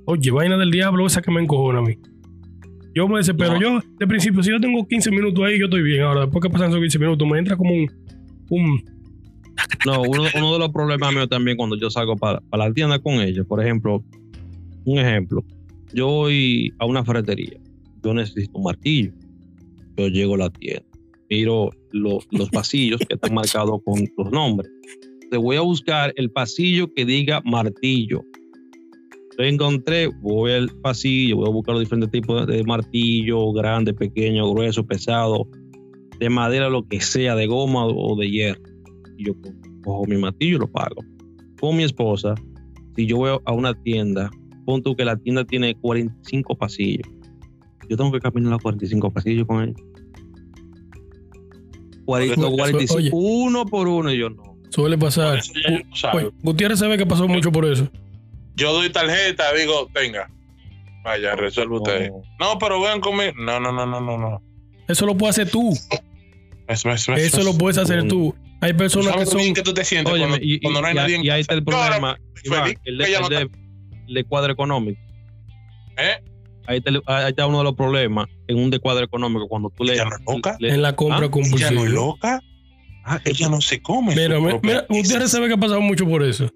Oye, 0.06 0.30
vaina 0.30 0.56
del 0.56 0.70
diablo, 0.70 1.06
esa 1.06 1.22
que 1.22 1.30
me 1.30 1.40
encojona 1.40 1.78
a 1.78 1.82
mí. 1.82 1.96
Yo 2.94 3.08
me 3.08 3.18
desespero. 3.18 3.54
No. 3.54 3.60
Yo, 3.60 3.80
de 3.98 4.06
principio, 4.06 4.42
si 4.42 4.50
yo 4.50 4.60
tengo 4.60 4.86
15 4.86 5.10
minutos 5.10 5.44
ahí, 5.44 5.58
yo 5.58 5.64
estoy 5.66 5.82
bien. 5.82 6.02
Ahora, 6.02 6.22
después 6.22 6.42
que 6.42 6.50
pasan 6.50 6.68
esos 6.68 6.80
15 6.80 6.98
minutos, 6.98 7.26
me 7.28 7.38
entra 7.38 7.56
como 7.56 7.72
un, 7.72 7.90
un 8.50 8.84
No, 9.86 10.02
uno, 10.02 10.24
uno 10.36 10.52
de 10.52 10.58
los 10.58 10.68
problemas 10.70 11.12
míos 11.12 11.28
también 11.28 11.56
cuando 11.56 11.76
yo 11.76 11.90
salgo 11.90 12.16
para, 12.16 12.40
para 12.40 12.68
la 12.68 12.74
tienda 12.74 12.98
con 12.98 13.14
ellos, 13.14 13.46
por 13.46 13.62
ejemplo, 13.62 14.04
un 14.84 14.98
ejemplo, 14.98 15.42
yo 15.92 16.06
voy 16.06 16.72
a 16.78 16.86
una 16.86 17.04
ferretería, 17.04 17.58
yo 18.02 18.12
necesito 18.12 18.58
un 18.58 18.64
martillo, 18.64 19.12
yo 19.96 20.08
llego 20.08 20.34
a 20.34 20.38
la 20.38 20.50
tienda, 20.50 20.84
miro 21.34 21.70
lo- 21.92 22.18
los 22.30 22.48
pasillos 22.50 23.00
que 23.00 23.14
están 23.14 23.34
marcados 23.34 23.80
con 23.84 24.04
los 24.16 24.30
nombres, 24.30 24.70
te 25.30 25.36
voy 25.36 25.56
a 25.56 25.60
buscar 25.62 26.12
el 26.16 26.30
pasillo 26.30 26.92
que 26.94 27.04
diga 27.04 27.40
martillo. 27.44 28.22
Lo 29.36 29.44
encontré, 29.44 30.08
voy 30.22 30.52
al 30.52 30.68
pasillo, 30.82 31.36
voy 31.38 31.48
a 31.48 31.52
buscar 31.52 31.74
los 31.74 31.82
diferentes 31.82 32.10
tipos 32.12 32.46
de, 32.46 32.56
de 32.58 32.64
martillo, 32.64 33.52
grande, 33.52 33.92
pequeño, 33.92 34.48
grueso, 34.52 34.86
pesado, 34.86 35.48
de 36.20 36.30
madera, 36.30 36.68
lo 36.68 36.86
que 36.86 37.00
sea, 37.00 37.34
de 37.34 37.46
goma 37.48 37.84
o 37.86 38.16
de 38.16 38.30
hierro 38.30 38.60
y 39.16 39.24
yo 39.26 39.32
cojo 39.84 40.04
mi 40.06 40.16
martillo 40.16 40.56
y 40.56 40.60
lo 40.60 40.70
pago. 40.70 41.02
Con 41.60 41.76
mi 41.76 41.82
esposa, 41.82 42.34
si 42.94 43.06
yo 43.06 43.16
voy 43.16 43.30
a 43.44 43.52
una 43.52 43.74
tienda, 43.82 44.30
pon 44.64 44.82
tú 44.82 44.94
que 44.94 45.04
la 45.04 45.16
tienda 45.16 45.44
tiene 45.44 45.74
45 45.74 46.56
pasillos. 46.56 47.08
Yo 47.88 47.96
tengo 47.96 48.12
que 48.12 48.20
caminar 48.20 48.52
los 48.52 48.62
45 48.62 49.10
pasillos 49.10 49.46
con 49.46 49.62
ella. 49.64 49.74
40, 52.04 52.40
Oye, 52.40 52.56
45, 52.56 52.94
oye. 52.94 53.10
uno 53.12 53.64
por 53.66 53.88
uno, 53.88 54.10
y 54.12 54.18
yo 54.18 54.30
no. 54.30 54.56
suele 54.70 54.96
pasar. 54.98 55.40
Ya. 55.94 56.12
Oye, 56.12 56.30
Gutiérrez 56.42 56.78
se 56.78 56.86
ve 56.86 56.98
que 56.98 57.06
pasó 57.06 57.26
mucho 57.28 57.50
por 57.52 57.64
eso. 57.64 57.88
Yo 58.56 58.72
doy 58.72 58.90
tarjeta, 58.90 59.52
digo, 59.54 59.88
tenga. 59.92 60.30
Vaya, 61.04 61.34
resuelve 61.36 61.76
usted. 61.76 62.10
No. 62.38 62.58
Pero 62.58 62.80
vean 62.80 63.00
conmigo. 63.00 63.32
No, 63.36 63.58
no, 63.60 63.72
no, 63.72 63.84
no, 63.86 64.00
no, 64.00 64.16
no. 64.18 64.42
Eso 64.88 65.06
lo 65.06 65.16
puedes 65.16 65.38
hacer 65.38 65.50
tú. 65.50 65.76
Eso, 66.68 66.90
eso, 66.90 67.12
Eso 67.14 67.42
lo 67.42 67.56
puedes 67.58 67.76
hacer 67.78 68.06
tú. 68.08 68.34
Hay 68.60 68.72
personas 68.72 69.08
que 69.08 69.26
¿Sabes 69.26 69.32
lo 69.34 69.38
bien 69.38 69.48
son. 69.48 69.54
que 69.54 69.62
tú 69.62 69.74
te 69.74 69.84
sientes 69.84 70.12
Óyeme, 70.12 70.28
cuando, 70.30 70.46
y, 70.46 70.60
cuando 70.60 70.80
no 70.80 70.86
hay 70.86 70.92
y- 70.92 70.96
nadie 70.96 71.20
y 71.22 71.28
ahí 71.30 71.40
está 71.42 71.54
el 71.54 71.64
problema, 71.64 72.16
Iván, 72.44 72.74
el 72.84 72.96
de, 72.98 73.04
el 73.04 73.20
no 73.20 73.28
de- 73.28 73.34
está- 73.42 73.58
el 74.08 74.14
de 74.14 74.24
cuadro 74.24 74.52
económico. 74.52 75.00
¿Eh? 75.98 76.16
Ahí 76.66 76.78
está, 76.84 76.90
ahí 77.06 77.28
está 77.28 77.46
uno 77.46 77.58
de 77.58 77.64
los 77.64 77.74
problemas 77.74 78.28
en 78.48 78.58
un 78.58 78.70
de 78.70 78.78
cuadro 78.78 79.04
económico 79.04 79.48
cuando 79.48 79.70
tú 79.70 79.84
le, 79.84 79.94
Ella 79.94 80.04
no 80.04 80.16
es 80.16 80.22
loca. 80.26 80.56
le- 80.60 80.74
En 80.74 80.82
la 80.82 80.94
compra 80.96 81.16
Ah, 81.16 81.20
Ella 81.20 81.30
compulsiva. 81.30 81.70
no 81.70 81.84
es 81.84 81.90
loca. 81.90 82.40
Ah, 83.06 83.20
ella 83.24 83.48
no 83.48 83.60
se 83.60 83.82
come. 83.82 84.14
Mira, 84.14 84.38
mira, 84.62 84.86
Gutiérrez 84.88 85.30
se 85.30 85.40
ve 85.40 85.48
que 85.48 85.54
ha 85.54 85.58
pasado 85.58 85.80
mucho 85.80 86.06
por 86.06 86.22
eso. 86.22 86.48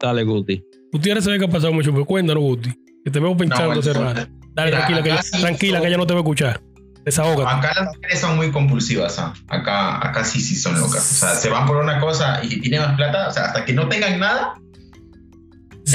dale 0.00 0.24
Guti. 0.24 0.62
Gutiérrez 0.92 1.24
se 1.24 1.30
ve 1.30 1.38
que 1.38 1.44
ha 1.46 1.48
pasado 1.48 1.72
mucho 1.72 1.92
por 1.92 2.04
Cuéntanos, 2.06 2.42
Guti. 2.42 2.70
Que 3.04 3.10
te 3.10 3.20
veo 3.20 3.34
hace 3.34 3.92
rato. 3.92 4.26
Dale, 4.54 4.70
mira, 4.70 4.86
tranquila, 4.86 5.02
que, 5.02 5.22
sí 5.22 5.40
tranquila, 5.40 5.78
son- 5.78 5.84
que 5.86 5.90
ya 5.90 5.96
no 5.96 6.06
te 6.06 6.12
voy 6.14 6.20
a 6.20 6.22
escuchar. 6.24 6.60
Desahógate. 7.04 7.42
Acá 7.66 7.72
las 7.82 7.94
mujeres 7.94 8.18
son 8.20 8.36
muy 8.36 8.50
compulsivas, 8.50 9.18
¿ah? 9.18 9.34
acá, 9.48 10.06
acá 10.08 10.24
sí, 10.24 10.40
sí 10.40 10.54
son 10.56 10.78
locas. 10.80 11.00
O 11.12 11.14
sea, 11.16 11.34
se 11.34 11.50
van 11.50 11.66
por 11.66 11.76
una 11.76 12.00
cosa 12.00 12.40
y 12.42 12.48
si 12.48 12.60
tienen 12.60 12.80
más 12.80 12.96
plata, 12.96 13.28
o 13.28 13.30
sea, 13.30 13.46
hasta 13.46 13.64
que 13.66 13.74
no 13.74 13.88
tengan 13.88 14.18
nada, 14.18 14.54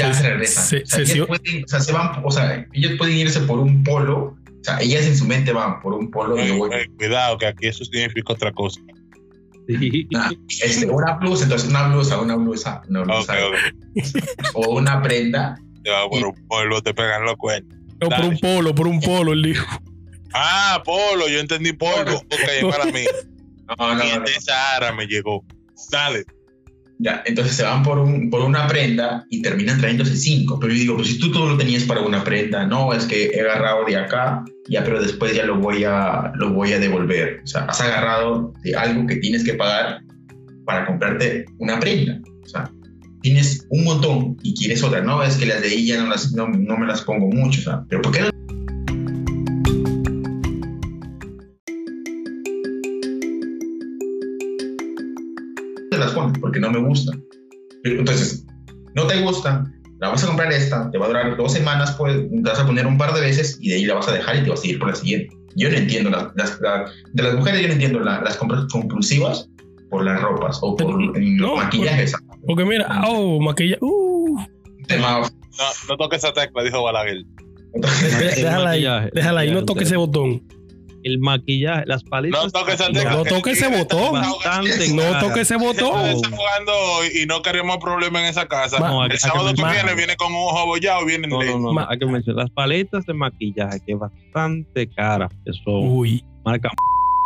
ya 0.08 0.14
Se- 0.14 0.28
regresan. 0.30 0.64
se- 0.64 0.82
o, 0.82 0.86
sea, 0.86 1.06
se- 1.06 1.12
ellas 1.14 1.26
pueden, 1.26 1.64
o 1.64 1.68
sea, 1.68 1.80
se 1.80 1.92
van, 1.92 2.22
o 2.24 2.30
sea, 2.30 2.66
ellos 2.72 2.92
pueden 2.98 3.16
irse 3.16 3.40
por 3.40 3.58
un 3.58 3.82
polo, 3.84 4.18
o 4.18 4.64
sea, 4.64 4.80
ellas 4.80 5.06
en 5.06 5.16
su 5.16 5.24
mente 5.26 5.52
van 5.52 5.80
por 5.80 5.94
un 5.94 6.10
polo 6.10 6.42
y 6.42 6.48
yo 6.48 6.56
voy 6.58 6.70
cuidado, 6.96 7.38
que 7.38 7.46
aquí 7.46 7.66
eso 7.68 7.84
significa 7.84 8.32
otra 8.32 8.52
cosa. 8.52 8.80
Ah, 10.16 10.30
este, 10.48 10.86
una 10.86 11.14
blusa, 11.14 11.44
entonces 11.44 11.68
una 11.70 11.86
blusa, 11.88 12.20
una 12.20 12.34
blusa, 12.34 12.82
una 12.88 13.02
blusa, 13.02 13.36
o 14.54 14.70
una 14.74 15.00
prenda. 15.00 15.56
Te 15.84 15.90
va 15.90 16.08
por 16.08 16.26
un 16.26 16.46
polvo, 16.48 16.82
te 16.82 16.92
pegan 16.92 17.24
los 17.24 17.36
cuernos. 17.36 17.72
No, 18.00 18.08
por 18.08 18.24
un 18.24 18.38
polo, 18.38 18.74
por 18.74 18.86
un 18.88 19.00
polo, 19.00 19.32
el 19.32 19.46
hijo. 19.46 19.64
Ah, 20.32 20.82
polo, 20.84 21.28
yo 21.28 21.38
entendí 21.38 21.72
polvo. 21.72 22.16
Ok, 22.16 22.70
para 22.70 22.86
mí. 22.86 23.04
No, 23.78 23.94
no, 23.94 24.18
no. 24.18 24.26
Sahara 24.40 24.92
me 24.92 25.06
llegó. 25.06 25.44
Dale. 25.92 26.24
Ya, 27.02 27.22
entonces 27.24 27.56
se 27.56 27.62
van 27.62 27.82
por, 27.82 27.98
un, 27.98 28.28
por 28.28 28.42
una 28.42 28.66
prenda 28.66 29.24
y 29.30 29.40
terminan 29.40 29.78
trayéndose 29.78 30.16
cinco. 30.16 30.60
Pero 30.60 30.74
yo 30.74 30.78
digo, 30.80 30.96
pues 30.96 31.08
si 31.08 31.18
tú 31.18 31.32
todo 31.32 31.48
lo 31.48 31.56
tenías 31.56 31.84
para 31.84 32.02
una 32.02 32.22
prenda, 32.22 32.66
no, 32.66 32.92
es 32.92 33.06
que 33.06 33.30
he 33.30 33.40
agarrado 33.40 33.86
de 33.86 33.96
acá, 33.96 34.44
ya, 34.68 34.84
pero 34.84 35.00
después 35.00 35.34
ya 35.34 35.46
lo 35.46 35.58
voy 35.58 35.84
a, 35.84 36.30
lo 36.34 36.52
voy 36.52 36.74
a 36.74 36.78
devolver. 36.78 37.40
O 37.42 37.46
sea, 37.46 37.64
has 37.64 37.80
agarrado 37.80 38.52
de 38.62 38.76
algo 38.76 39.06
que 39.06 39.16
tienes 39.16 39.44
que 39.44 39.54
pagar 39.54 40.02
para 40.66 40.84
comprarte 40.86 41.46
una 41.58 41.80
prenda. 41.80 42.20
O 42.44 42.46
sea, 42.46 42.70
tienes 43.22 43.66
un 43.70 43.84
montón 43.84 44.36
y 44.42 44.54
quieres 44.54 44.82
otra. 44.82 45.00
No, 45.00 45.22
es 45.22 45.36
que 45.36 45.46
las 45.46 45.62
de 45.62 45.82
ya 45.82 46.02
no, 46.02 46.10
las, 46.10 46.32
no, 46.32 46.48
no 46.48 46.76
me 46.76 46.86
las 46.86 47.00
pongo 47.00 47.28
mucho. 47.28 47.60
O 47.60 47.64
sea, 47.64 47.82
pero 47.88 48.02
¿por 48.02 48.12
qué 48.12 48.20
no? 48.20 48.29
Las 56.00 56.12
pones? 56.12 56.38
Porque 56.38 56.58
no 56.60 56.70
me 56.70 56.78
gustan. 56.80 57.22
Pero, 57.82 58.00
Entonces, 58.00 58.44
no 58.94 59.06
te 59.06 59.20
gustan, 59.22 59.72
la 60.00 60.08
vas 60.08 60.24
a 60.24 60.26
comprar 60.26 60.52
esta, 60.52 60.90
te 60.90 60.98
va 60.98 61.04
a 61.06 61.08
durar 61.08 61.36
dos 61.36 61.52
semanas, 61.52 61.92
pues 61.98 62.16
te 62.30 62.40
vas 62.40 62.58
a 62.58 62.66
poner 62.66 62.86
un 62.86 62.98
par 62.98 63.12
de 63.14 63.20
veces 63.20 63.58
y 63.60 63.68
de 63.68 63.76
ahí 63.76 63.84
la 63.84 63.94
vas 63.94 64.08
a 64.08 64.12
dejar 64.12 64.36
y 64.36 64.42
te 64.44 64.50
vas 64.50 64.62
a 64.64 64.66
ir 64.66 64.78
por 64.78 64.88
la 64.88 64.94
siguiente. 64.96 65.34
Yo 65.56 65.68
no 65.70 65.76
entiendo, 65.76 66.10
las, 66.10 66.26
las- 66.36 66.60
la- 66.60 66.90
de 67.12 67.22
las 67.22 67.34
mujeres 67.34 67.60
yo 67.62 67.66
no 67.68 67.74
entiendo 67.74 68.00
la- 68.00 68.20
las 68.22 68.36
compras 68.36 68.64
compulsivas 68.72 69.48
por 69.90 70.04
las 70.04 70.20
ropas 70.22 70.58
o 70.62 70.76
por 70.76 70.90
en 71.16 71.38
los 71.38 71.50
No, 71.50 71.56
maquillajes. 71.56 72.14
Porque 72.46 72.64
mira, 72.64 73.02
oh, 73.08 73.40
maquillaje. 73.40 73.78
Uh, 73.84 74.38
tema- 74.86 75.20
No, 75.20 75.64
no 75.88 75.96
toques 75.96 76.22
esa 76.24 76.32
tecla, 76.32 76.62
dijo 76.62 76.82
Balaguer. 76.82 77.24
déjala 78.36 78.70
ahí, 78.70 78.84
déjala 79.12 79.40
ahí, 79.40 79.50
no 79.52 79.64
toque 79.64 79.84
ese 79.84 79.96
botón. 79.96 80.42
El 81.02 81.18
maquillaje, 81.18 81.84
las 81.86 82.02
paletas. 82.04 82.44
No 82.44 82.50
toques 82.50 82.78
No, 82.80 83.14
no 83.16 83.22
que 83.24 83.30
toque 83.30 83.50
ese 83.52 83.68
botón. 83.68 84.12
Bastante 84.12 84.88
No 84.94 85.02
caras. 85.02 85.20
toque 85.22 85.40
ese 85.40 85.56
botón. 85.56 86.16
y 87.14 87.26
no 87.26 87.42
queremos 87.42 87.78
problemas 87.78 88.22
en 88.22 88.28
esa 88.28 88.46
casa. 88.46 88.76
El 89.10 89.18
sábado 89.18 89.52
que 89.54 89.62
viene 89.64 89.94
viene 89.94 90.16
con 90.16 90.32
un 90.32 90.38
ojo 90.38 90.58
abollado, 90.58 91.04
viene 91.06 91.26
No, 91.28 91.42
no, 91.42 91.58
no, 91.58 91.72
Ma- 91.72 91.86
hay 91.90 91.98
que 91.98 92.06
mencionar 92.06 92.44
las 92.44 92.50
paletas 92.50 93.04
de 93.06 93.14
maquillaje 93.14 93.80
que 93.86 93.92
es 93.92 93.98
bastante 93.98 94.88
cara. 94.90 95.28
Eso 95.44 95.70
Uy, 95.80 96.24
marca 96.44 96.70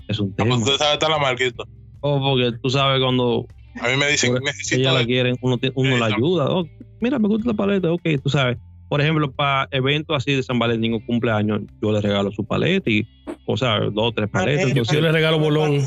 es 0.08 0.18
un 0.20 0.34
tema. 0.34 0.56
Usted 0.56 0.76
sabe 0.76 0.94
está 0.94 1.08
la 1.08 1.18
marquita. 1.18 1.64
Oh, 2.00 2.20
porque 2.20 2.56
tú 2.62 2.68
sabes 2.70 3.00
cuando 3.00 3.46
A 3.80 3.88
mí 3.88 3.96
me 3.96 4.06
dicen 4.08 4.32
que 4.34 4.38
ella 4.40 4.52
necesito. 4.52 4.92
la 4.92 5.04
quieren, 5.04 5.36
uno, 5.40 5.58
te- 5.58 5.72
uno 5.74 5.96
la 5.96 6.06
ayuda. 6.06 6.46
Oh, 6.50 6.64
mira, 7.00 7.18
me 7.18 7.28
gusta 7.28 7.48
la 7.48 7.54
paleta, 7.54 7.90
ok, 7.92 8.02
tú 8.22 8.28
sabes. 8.30 8.58
Por 8.90 9.00
ejemplo, 9.00 9.32
para 9.32 9.66
eventos 9.72 10.14
así 10.14 10.32
de 10.34 10.42
San 10.42 10.58
Valentín 10.58 10.92
o 10.94 11.04
cumpleaños, 11.04 11.62
yo 11.82 11.90
le 11.90 12.00
regalo 12.02 12.30
su 12.30 12.44
paleta 12.44 12.88
y, 12.90 13.04
o 13.46 13.56
sea, 13.56 13.78
dos 13.80 13.92
o 13.96 14.12
tres 14.12 14.28
paletas. 14.30 14.54
Paleta. 14.62 14.68
Entonces, 14.70 14.94
yo 14.94 15.00
le 15.00 15.12
regalo 15.12 15.38
bolón. 15.38 15.80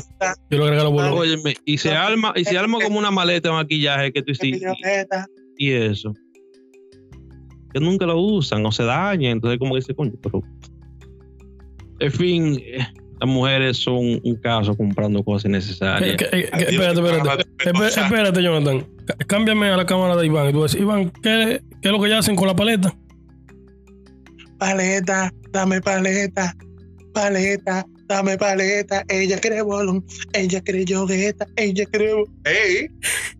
Yo 0.50 0.58
le 0.64 0.70
regalo 0.70 0.90
bolón. 0.92 1.12
óyeme, 1.12 1.54
y 1.64 1.78
se 1.78 1.90
arma, 1.92 2.32
y 2.36 2.44
se 2.44 2.56
arma 2.58 2.78
como 2.80 2.98
una 2.98 3.10
maleta 3.10 3.48
de 3.48 3.54
maquillaje 3.54 4.12
que 4.12 4.22
tú 4.22 4.32
hiciste. 4.32 4.66
y 5.56 5.72
eso. 5.72 6.14
Que 7.72 7.80
nunca 7.80 8.06
lo 8.06 8.18
usan 8.20 8.64
o 8.64 8.72
se 8.72 8.84
daña, 8.84 9.30
entonces 9.30 9.58
como 9.58 9.74
que 9.74 9.80
dice, 9.80 9.94
coño, 9.94 10.12
pero... 10.22 10.40
En 12.00 12.12
fin, 12.12 12.60
eh, 12.64 12.78
las 13.20 13.28
mujeres 13.28 13.76
son 13.78 14.20
un 14.22 14.36
caso 14.40 14.76
comprando 14.76 15.22
cosas 15.24 15.46
Eh, 15.46 15.48
innecesarias. 15.48 16.16
que- 16.16 16.24
eh, 16.26 16.48
que- 16.50 16.62
espérate, 16.76 17.00
espérate. 17.00 17.44
Espérate, 18.00 18.42
Jonathan. 18.42 18.86
Cá- 19.04 19.16
Cámbiame 19.26 19.66
a 19.68 19.76
la 19.76 19.84
cámara 19.84 20.14
de 20.16 20.26
Iván. 20.26 20.48
Y 20.48 20.52
tú 20.52 20.62
dices, 20.62 20.80
Iván, 20.80 21.10
¿qué, 21.22 21.60
¿qué 21.82 21.88
es 21.88 21.92
lo 21.92 22.00
que 22.00 22.08
ya 22.08 22.18
hacen 22.18 22.36
con 22.36 22.46
la 22.46 22.54
paleta? 22.54 22.94
Paleta, 24.58 25.32
dame 25.52 25.80
paleta. 25.80 26.54
Paleta, 27.18 27.84
dame 28.06 28.38
paleta. 28.38 29.02
Ella 29.08 29.40
quiere 29.40 29.60
bolón. 29.62 30.04
Ella 30.34 30.60
quiere 30.60 30.84
yogueta. 30.84 31.48
Ella 31.56 31.84
quiere. 31.86 32.12
¡Ey! 32.44 32.88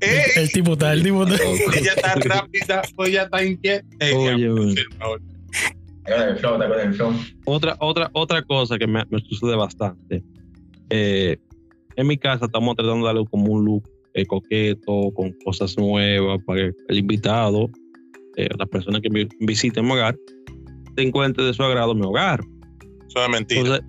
¡Ey! 0.00 0.30
El 0.36 0.50
tipo 0.50 0.72
está, 0.72 0.92
el 0.94 1.04
tipo 1.04 1.24
está. 1.24 1.44
Ella 1.78 1.92
está 1.94 2.14
rápida 2.16 2.82
o 2.96 3.04
ella 3.04 3.22
está 3.22 3.44
inquieta. 3.44 3.86
Oye, 4.16 4.48
flow, 6.40 6.58
flow. 6.96 7.14
Otra, 7.44 7.76
otra, 7.78 8.10
otra 8.14 8.42
cosa 8.42 8.76
que 8.78 8.88
me, 8.88 9.04
me 9.10 9.20
sucede 9.20 9.54
bastante. 9.54 10.24
eh, 10.90 11.36
en 11.94 12.06
mi 12.06 12.16
casa 12.18 12.46
estamos 12.46 12.74
tratando 12.74 13.06
de 13.06 13.12
darle 13.14 13.28
como 13.30 13.52
un 13.52 13.64
look 13.64 13.88
eh, 14.14 14.26
coqueto, 14.26 15.12
con 15.14 15.32
cosas 15.44 15.78
nuevas, 15.78 16.40
para 16.44 16.62
que 16.62 16.72
el 16.88 16.98
invitado, 16.98 17.70
eh, 18.36 18.48
la 18.58 18.66
persona 18.66 19.00
que 19.00 19.10
me 19.10 19.28
visite 19.40 19.80
mi 19.82 19.92
hogar, 19.92 20.16
se 20.96 21.02
encuentre 21.02 21.44
de 21.44 21.54
su 21.54 21.62
agrado 21.62 21.94
mi 21.94 22.04
hogar. 22.04 22.40
Eso 23.08 23.22
es 23.24 23.28
mentira. 23.30 23.60
Entonces, 23.60 23.84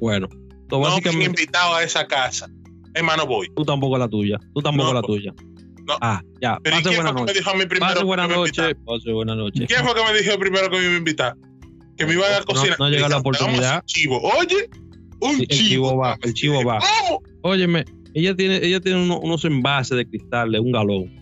bueno, 0.00 0.28
no 0.70 0.80
básicamente 0.80 1.26
invitado 1.26 1.74
a 1.74 1.82
esa 1.82 2.06
casa. 2.06 2.48
Hermano, 2.94 3.26
voy. 3.26 3.48
tú 3.56 3.64
tampoco 3.64 3.98
la 3.98 4.08
tuya, 4.08 4.38
tú 4.54 4.62
tampoco 4.62 4.88
No, 4.88 4.94
la 4.94 5.02
tuya. 5.02 5.34
no. 5.86 5.94
Ah, 6.00 6.22
ya, 6.40 6.58
Pero 6.62 6.76
¿y 6.78 6.82
pase 6.82 6.94
buena 6.96 7.10
que 7.10 7.14
me 7.14 7.20
noche. 7.22 7.34
dijo 7.38 7.50
a 7.50 7.54
mí 7.54 7.60
primero 7.66 7.80
Pase 7.86 7.98
que 7.98 8.04
buena 8.04 8.24
iba 8.26 8.36
noche, 8.36 8.74
pase 8.76 9.12
buena 9.12 9.34
noche. 9.34 9.66
¿Quién 9.66 9.84
fue 9.84 9.94
que 9.94 10.12
me 10.12 10.18
dijo 10.18 10.38
primero 10.38 10.70
que 10.70 10.76
me 10.78 10.84
iba 10.84 10.94
a 10.94 10.98
invitar? 10.98 11.34
Que 11.96 12.06
me 12.06 12.12
iban 12.14 12.32
a 12.32 12.38
No, 12.40 12.44
cocinar. 12.46 12.78
no 12.78 12.88
llega 12.88 13.08
la 13.08 13.18
oportunidad. 13.18 13.52
"Vamos 13.52 13.64
a 13.66 13.70
hacer 13.78 13.84
Chivo. 13.86 14.20
Oye, 14.38 14.68
un 15.20 15.36
Sí, 15.36 15.42
el 15.42 15.48
chivo. 15.48 15.68
chivo 15.68 15.96
va, 15.96 16.18
el 16.22 16.34
chivo 16.34 16.64
va. 16.64 16.78
¿Cómo? 16.78 17.22
Óyeme, 17.42 17.84
ella 18.14 18.34
tiene, 18.36 18.56
ella 18.64 18.80
tiene 18.80 19.02
uno- 19.02 19.18
unos 19.20 19.44
envases 19.44 19.96
de 19.96 20.08
cristal 20.08 20.50
de 20.52 20.60
un 20.60 20.72
galón. 20.72 21.12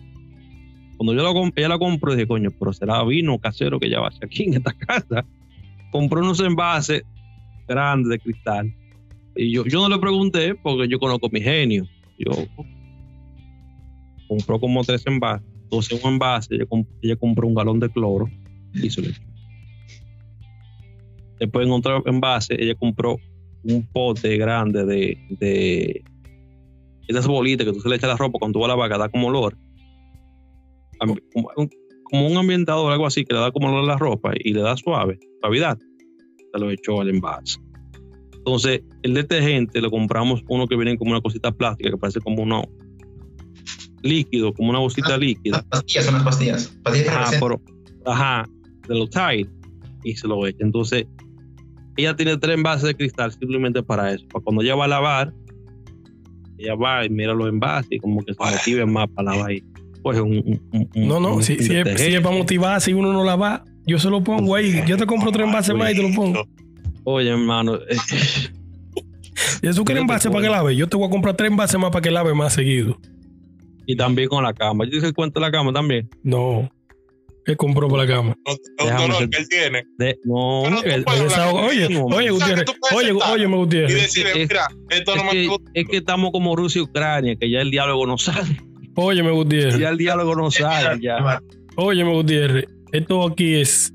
Cuando 0.97 1.13
yo 1.13 1.23
la, 1.23 1.51
ella 1.55 1.67
la 1.69 1.79
compró, 1.79 2.13
dije, 2.13 2.27
coño, 2.27 2.49
pero 2.57 2.71
será 2.71 3.03
vino 3.03 3.37
casero 3.39 3.79
que 3.79 3.89
ya 3.89 3.99
va 3.99 4.05
a 4.07 4.09
hacer 4.09 4.25
aquí 4.25 4.43
en 4.43 4.53
esta 4.55 4.73
casa. 4.73 5.25
Compró 5.91 6.21
unos 6.21 6.39
envases 6.39 7.03
grandes 7.67 8.09
de 8.09 8.19
cristal. 8.19 8.73
Y 9.35 9.51
yo, 9.51 9.65
yo 9.65 9.81
no 9.81 9.89
le 9.89 9.99
pregunté 9.99 10.55
porque 10.55 10.87
yo 10.87 10.99
conozco 10.99 11.29
mi 11.31 11.41
genio. 11.41 11.85
Yo 12.17 12.31
compró 14.27 14.59
como 14.59 14.83
tres 14.83 15.05
envases. 15.07 15.47
Entonces, 15.63 16.03
un 16.03 16.13
envase, 16.13 16.55
ella, 16.55 16.65
ella 17.01 17.15
compró 17.15 17.47
un 17.47 17.55
galón 17.55 17.79
de 17.79 17.89
cloro 17.89 18.29
y 18.73 18.89
se 18.89 19.01
lo 19.01 19.09
echó. 19.09 19.21
Después, 21.39 21.65
en 21.65 21.71
otro 21.71 22.03
envase, 22.05 22.55
ella 22.61 22.75
compró 22.75 23.17
un 23.63 23.87
pote 23.87 24.37
grande 24.37 24.85
de, 24.85 25.17
de 25.39 26.03
esas 27.07 27.27
bolitas 27.27 27.65
que 27.65 27.73
tú 27.73 27.79
se 27.79 27.89
le 27.89 27.95
echas 27.95 28.09
a 28.09 28.13
la 28.13 28.17
ropa 28.17 28.39
cuando 28.39 28.57
tú 28.57 28.61
vas 28.61 28.69
a 28.69 28.75
la 28.75 28.75
vaca, 28.75 28.97
da 28.97 29.09
como 29.09 29.27
olor. 29.27 29.57
Como 30.99 32.27
un, 32.27 32.37
ambientador, 32.37 32.91
algo 32.91 33.05
así, 33.05 33.25
que 33.25 33.33
le 33.33 33.39
da 33.39 33.51
como 33.51 33.67
olor 33.67 33.83
a 33.83 33.87
la 33.87 33.97
ropa 33.97 34.33
y 34.35 34.53
le 34.53 34.61
da 34.61 34.77
suave, 34.77 35.19
suavidad. 35.41 35.77
Se 36.53 36.59
lo 36.59 36.69
echó 36.69 37.01
al 37.01 37.09
envase. 37.09 37.57
Entonces, 38.35 38.81
el 39.03 39.13
detergente 39.13 39.81
lo 39.81 39.89
compramos 39.89 40.43
uno 40.49 40.67
que 40.67 40.75
viene 40.75 40.97
como 40.97 41.11
una 41.11 41.21
cosita 41.21 41.51
plástica 41.51 41.89
que 41.89 41.97
parece 41.97 42.19
como 42.19 42.43
uno 42.43 42.63
líquido, 44.01 44.53
como 44.53 44.69
una 44.69 44.79
bolsita 44.79 45.17
líquida. 45.17 45.57
Las 45.57 45.65
pastillas 45.65 46.05
son 46.05 46.13
las 46.15 46.23
pastillas. 46.23 46.67
Pastillas 46.83 47.07
Ajá, 47.15 47.31
pero, 47.39 47.61
ajá, 48.05 48.45
de 48.87 48.95
los 48.99 49.09
Tide 49.09 49.49
y 50.03 50.15
se 50.15 50.27
lo 50.27 50.45
echa. 50.45 50.57
Entonces, 50.63 51.05
ella 51.95 52.15
tiene 52.15 52.37
tres 52.37 52.55
envases 52.57 52.83
de 52.83 52.95
cristal 52.95 53.31
simplemente 53.31 53.81
para 53.81 54.11
eso. 54.13 54.25
Para 54.27 54.43
cuando 54.43 54.61
ella 54.61 54.75
va 54.75 54.85
a 54.85 54.89
lavar, 54.89 55.33
ella 56.57 56.75
va 56.75 57.05
y 57.05 57.09
mira 57.09 57.33
los 57.33 57.47
envases 57.47 57.91
y 57.91 57.99
como 57.99 58.23
que 58.23 58.33
se 58.33 58.43
motive 58.43 58.85
más 58.85 59.07
para 59.15 59.31
lavar 59.31 59.49
ahí. 59.51 59.63
Pues 60.01 60.19
un, 60.19 60.59
un- 60.73 60.89
No, 60.95 61.19
no, 61.21 61.35
un 61.35 61.43
si, 61.43 61.55
si, 61.59 61.75
es, 61.77 62.01
si 62.01 62.13
es 62.13 62.21
para 62.21 62.35
motivar, 62.35 62.81
si 62.81 62.91
uno 62.93 63.13
no 63.13 63.23
la 63.23 63.37
va, 63.37 63.63
yo 63.85 63.99
se 63.99 64.09
lo 64.09 64.23
pongo 64.23 64.55
ahí. 64.55 64.81
Yo 64.87 64.97
te 64.97 65.05
compro 65.05 65.31
tres 65.31 65.45
envases 65.47 65.75
más 65.75 65.91
y 65.91 65.95
te 65.95 66.01
lo 66.09 66.13
pongo. 66.15 66.47
Oye, 67.05 67.29
hermano, 67.29 67.75
eh, 67.75 67.97
Y 69.61 69.67
eso 69.67 69.83
quiere 69.83 69.83
Yo 69.83 69.85
te 69.85 69.99
envases 69.99 70.31
para 70.31 70.43
que 70.43 70.49
lave. 70.49 70.75
Yo 70.75 70.87
te 70.87 70.95
voy 70.97 71.07
a 71.07 71.09
comprar 71.09 71.35
tres 71.35 71.49
envases 71.51 71.79
más 71.79 71.91
para 71.91 72.01
que 72.01 72.11
lave 72.11 72.33
más 72.33 72.53
seguido. 72.53 72.97
y 73.85 73.95
también 73.95 74.29
con 74.29 74.43
la 74.43 74.53
cama. 74.53 74.85
Yo 74.89 74.97
hice 74.97 75.11
cuenta 75.13 75.39
de 75.39 75.45
la 75.45 75.51
cama 75.51 75.73
también. 75.73 76.09
No. 76.23 76.69
¿Qué 77.45 77.57
compró 77.57 77.89
para 77.89 78.05
la 78.05 78.13
cama? 78.15 78.37
Un 78.45 78.95
dolor 78.97 79.29
que 79.29 79.37
él 79.37 79.49
tiene. 79.49 79.83
De, 79.97 80.17
no, 80.23 80.65
El 80.81 81.03
desahogo- 81.03 81.67
Oye, 81.67 81.87
oye. 81.87 82.29
Gutiérrez. 82.29 82.65
Oye, 82.95 83.11
oye, 83.11 83.43
Y 83.43 83.47
Gutiérrez. 83.47 83.93
decirle, 84.01 84.29
es- 84.43 84.49
mira, 84.49 84.67
esto 84.89 85.15
no 85.17 85.25
me 85.25 85.47
gusta. 85.47 85.71
es 85.73 85.85
que 85.89 85.97
estamos 85.97 86.31
como 86.31 86.55
Rusia 86.55 86.79
y 86.79 86.83
Ucrania, 86.83 87.35
que 87.35 87.49
ya 87.49 87.59
el 87.59 87.69
diálogo 87.69 88.07
no 88.07 88.17
sale. 88.17 88.61
Óyeme, 88.95 89.31
Gutiérrez. 89.31 89.77
Ya 89.77 89.89
el 89.89 89.97
diálogo 89.97 90.35
no 90.37 90.49
sale. 90.51 91.01
Ya. 91.01 91.41
Óyeme, 91.75 92.13
Gutiérrez. 92.13 92.65
Esto 92.93 93.27
aquí 93.27 93.55
es 93.55 93.91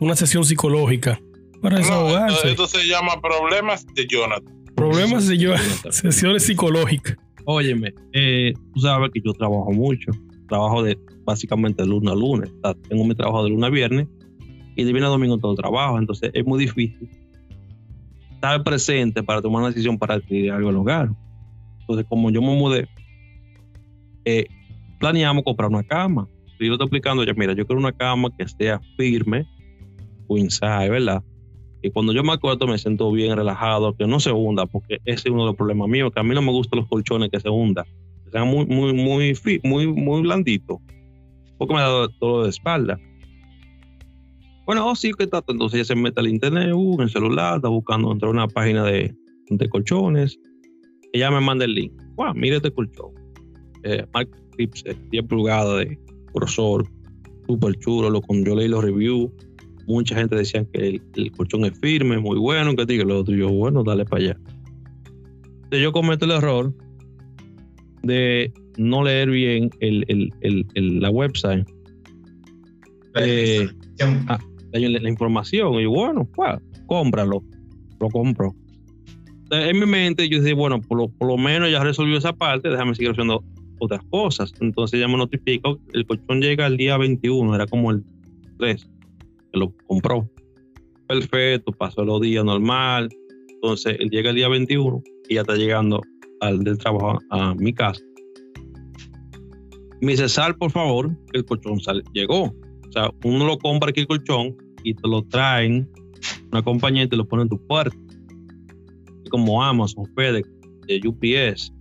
una 0.00 0.16
sesión 0.16 0.42
psicológica 0.42 1.20
para 1.62 1.76
No, 1.76 1.82
esto, 1.82 1.94
desahogarse. 1.94 2.50
esto 2.50 2.66
se 2.66 2.88
llama 2.88 3.20
problemas 3.20 3.86
de 3.94 4.06
Jonathan. 4.06 4.64
Problemas 4.74 5.28
de 5.28 5.36
yo, 5.38 5.52
sesiones 5.90 6.44
psicológicas. 6.44 7.16
Óyeme, 7.44 7.92
eh, 8.12 8.54
tú 8.74 8.80
sabes 8.80 9.10
que 9.12 9.20
yo 9.24 9.32
trabajo 9.34 9.70
mucho. 9.72 10.10
Trabajo 10.48 10.82
de 10.82 10.98
básicamente 11.24 11.82
de 11.82 11.88
lunes 11.88 12.10
a 12.10 12.14
lunes. 12.16 12.50
O 12.50 12.60
sea, 12.62 12.74
tengo 12.88 13.04
mi 13.04 13.14
trabajo 13.14 13.44
de 13.44 13.50
lunes 13.50 13.66
a 13.66 13.70
viernes 13.70 14.08
y 14.76 14.82
de 14.84 14.92
viernes 14.92 15.08
a 15.08 15.10
domingo 15.10 15.36
todo 15.36 15.54
trabajo. 15.54 15.98
Entonces 15.98 16.30
es 16.32 16.44
muy 16.46 16.58
difícil 16.58 17.10
estar 18.32 18.62
presente 18.64 19.22
para 19.22 19.42
tomar 19.42 19.60
una 19.60 19.68
decisión 19.68 19.98
para 19.98 20.14
adquirir 20.14 20.52
algo 20.52 20.70
en 20.70 20.74
el 20.74 20.80
hogar. 20.80 21.10
Entonces, 21.80 22.06
como 22.08 22.30
yo 22.30 22.40
me 22.40 22.54
mudé, 22.56 22.88
eh, 24.24 24.46
planeamos 24.98 25.44
comprar 25.44 25.68
una 25.70 25.82
cama. 25.82 26.26
Yo 26.58 26.72
estoy 26.72 26.86
explicando, 26.86 27.24
ya 27.24 27.34
mira, 27.34 27.52
yo 27.52 27.66
quiero 27.66 27.80
una 27.80 27.92
cama 27.92 28.30
que 28.36 28.48
sea 28.48 28.80
firme, 28.96 29.46
queen 30.28 30.48
¿verdad? 30.90 31.22
Y 31.82 31.90
cuando 31.90 32.12
yo 32.12 32.24
me 32.24 32.32
acuerdo 32.32 32.66
me 32.66 32.76
siento 32.78 33.10
bien 33.12 33.36
relajado, 33.36 33.94
que 33.94 34.06
no 34.06 34.18
se 34.18 34.32
hunda, 34.32 34.66
porque 34.66 34.98
ese 35.04 35.28
es 35.28 35.32
uno 35.32 35.42
de 35.42 35.48
los 35.48 35.56
problemas 35.56 35.88
míos, 35.88 36.10
que 36.12 36.20
a 36.20 36.24
mí 36.24 36.34
no 36.34 36.42
me 36.42 36.50
gustan 36.50 36.80
los 36.80 36.88
colchones 36.88 37.30
que 37.30 37.38
se 37.38 37.48
hundan, 37.48 37.84
que 38.24 38.30
sean 38.32 38.48
muy, 38.48 38.66
muy, 38.66 38.92
muy, 38.92 39.34
muy, 39.62 39.86
muy 39.86 40.22
blanditos, 40.22 40.78
porque 41.56 41.74
me 41.74 41.80
da 41.80 41.88
dolor 41.88 42.44
de 42.44 42.50
espalda. 42.50 42.98
Bueno, 44.66 44.86
oh, 44.86 44.94
sí, 44.94 45.12
que 45.16 45.24
está. 45.24 45.42
Entonces 45.48 45.78
ella 45.78 45.84
se 45.86 45.94
mete 45.94 46.20
al 46.20 46.28
internet, 46.28 46.72
uh, 46.74 46.94
en 46.96 47.00
el 47.00 47.10
celular, 47.10 47.56
está 47.56 47.68
buscando 47.68 48.12
entre 48.12 48.28
una 48.28 48.46
página 48.48 48.84
de, 48.84 49.14
de 49.48 49.68
colchones. 49.70 50.38
Ella 51.14 51.30
me 51.30 51.40
manda 51.40 51.64
el 51.64 51.74
link. 51.74 51.92
Wow, 52.16 52.34
mire 52.34 52.56
este 52.56 52.70
colchón. 52.70 53.12
Eh, 53.84 54.04
Mark 54.12 54.28
Phipps, 54.58 54.84
10 55.10 55.24
pulgadas 55.24 55.78
de 55.78 55.98
grosor, 56.34 56.86
súper 57.46 57.74
chulo. 57.78 58.10
Lo, 58.10 58.20
yo 58.28 58.54
leí 58.56 58.68
los 58.68 58.82
reviews, 58.84 59.30
mucha 59.86 60.14
gente 60.16 60.36
decía 60.36 60.64
que 60.72 60.88
el, 60.88 61.02
el 61.14 61.32
colchón 61.32 61.64
es 61.64 61.78
firme, 61.80 62.18
muy 62.18 62.38
bueno, 62.38 62.74
que 62.76 62.84
diga 62.86 63.04
lo 63.04 63.20
otro. 63.20 63.34
Y 63.34 63.38
yo, 63.38 63.48
bueno, 63.48 63.82
dale 63.84 64.04
para 64.04 64.22
allá. 64.22 64.36
Entonces 65.54 65.82
yo 65.82 65.92
cometo 65.92 66.24
el 66.24 66.30
error 66.32 66.74
de 68.02 68.52
no 68.76 69.02
leer 69.04 69.30
bien 69.30 69.70
el, 69.80 70.04
el- 70.08 71.00
la 71.00 71.10
website, 71.10 71.66
Eh, 73.20 73.68
ah, 74.28 74.38
la, 74.72 74.78
la 75.00 75.08
información. 75.08 75.74
Y 75.74 75.86
bueno, 75.86 76.28
pues, 76.34 76.56
cómpralo. 76.86 77.42
Lo 78.00 78.08
compro. 78.08 78.54
Entonces, 79.44 79.70
En 79.70 79.80
mi 79.80 79.86
mente 79.86 80.28
yo 80.28 80.40
dije, 80.40 80.52
bueno, 80.54 80.80
por 80.80 80.98
lo, 80.98 81.08
por 81.08 81.26
lo 81.28 81.36
menos 81.36 81.70
ya 81.70 81.82
resolvió 81.82 82.16
esa 82.18 82.32
parte, 82.32 82.68
déjame 82.68 82.94
seguir 82.94 83.10
haciendo 83.12 83.42
otras 83.78 84.02
cosas. 84.10 84.52
Entonces 84.60 85.00
ya 85.00 85.08
me 85.08 85.16
notifico, 85.16 85.78
el 85.92 86.06
colchón 86.06 86.40
llega 86.40 86.66
el 86.66 86.76
día 86.76 86.96
21, 86.96 87.54
era 87.54 87.66
como 87.66 87.90
el 87.90 88.04
3, 88.58 88.88
que 89.52 89.58
lo 89.58 89.72
compró. 89.86 90.28
Perfecto, 91.06 91.72
pasó 91.72 92.04
los 92.04 92.20
días 92.20 92.44
normal. 92.44 93.08
Entonces 93.48 93.96
él 93.98 94.10
llega 94.10 94.30
el 94.30 94.36
día 94.36 94.48
21 94.48 95.02
y 95.28 95.34
ya 95.34 95.40
está 95.40 95.56
llegando 95.56 96.02
al 96.40 96.62
del 96.62 96.78
trabajo 96.78 97.18
a, 97.30 97.54
mi 97.54 97.72
casa. 97.72 98.02
Me 100.00 100.12
dice, 100.12 100.28
sal 100.28 100.56
por 100.56 100.70
favor, 100.70 101.10
el 101.32 101.44
colchón 101.44 101.80
sal, 101.80 102.04
llegó. 102.12 102.44
O 102.44 102.92
sea, 102.92 103.10
uno 103.24 103.46
lo 103.46 103.58
compra 103.58 103.90
aquí 103.90 104.00
el 104.00 104.06
colchón 104.06 104.56
y 104.84 104.94
te 104.94 105.08
lo 105.08 105.22
traen 105.24 105.90
una 106.52 106.62
compañía 106.62 107.04
y 107.04 107.08
te 107.08 107.16
lo 107.16 107.26
pone 107.26 107.42
en 107.42 107.48
tu 107.48 107.66
puerta. 107.66 107.96
Como 109.30 109.62
Amazon, 109.62 110.04
FedEx, 110.14 110.48
UPS. 111.04 111.72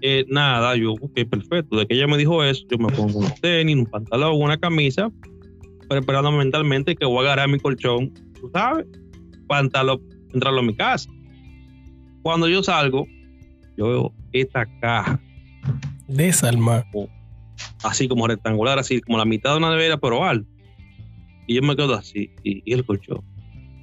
Eh, 0.00 0.24
nada, 0.28 0.76
yo, 0.76 0.92
ok, 0.92 1.12
perfecto. 1.28 1.76
De 1.76 1.86
que 1.86 1.94
ella 1.94 2.06
me 2.06 2.16
dijo 2.16 2.42
eso, 2.44 2.64
yo 2.70 2.78
me 2.78 2.88
pongo 2.88 3.18
unos 3.18 3.40
tenis, 3.40 3.76
un 3.76 3.86
pantalón, 3.86 4.40
una 4.40 4.58
camisa, 4.58 5.10
preparando 5.88 6.30
mentalmente 6.32 6.94
que 6.94 7.04
voy 7.04 7.18
a 7.18 7.20
agarrar 7.32 7.48
mi 7.48 7.58
colchón, 7.58 8.12
tú 8.40 8.50
sabes, 8.52 8.86
pantalón, 9.46 10.00
entrarlo 10.32 10.60
a 10.60 10.62
mi 10.62 10.74
casa. 10.74 11.10
Cuando 12.22 12.48
yo 12.48 12.62
salgo, 12.62 13.06
yo 13.76 13.88
veo 13.88 14.14
esta 14.32 14.66
caja, 14.80 15.20
Desalma. 16.06 16.84
así 17.82 18.08
como 18.08 18.26
rectangular, 18.26 18.78
así 18.78 19.00
como 19.00 19.18
la 19.18 19.24
mitad 19.24 19.52
de 19.52 19.58
una 19.58 19.70
nevera, 19.70 19.98
pero 19.98 20.24
alto. 20.24 20.48
Y 21.46 21.54
yo 21.54 21.62
me 21.62 21.76
quedo 21.76 21.94
así, 21.94 22.30
y, 22.44 22.62
y 22.64 22.72
el 22.74 22.84
colchón. 22.84 23.22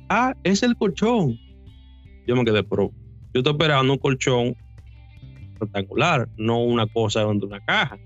Ah, 0.10 0.36
es 0.44 0.62
el 0.64 0.76
colchón. 0.76 1.40
Yo 2.28 2.36
me 2.36 2.46
quedé, 2.46 2.64
pero 2.64 2.92
yo 3.34 3.40
estoy 3.40 3.54
esperando 3.54 3.94
un 3.94 4.00
colchón 4.00 4.56
rectangular, 5.60 6.28
no 6.38 6.64
una 6.64 6.88
cosa 6.88 7.26
dentro 7.26 7.48
de 7.48 7.56
una 7.56 7.66
caja. 7.66 7.98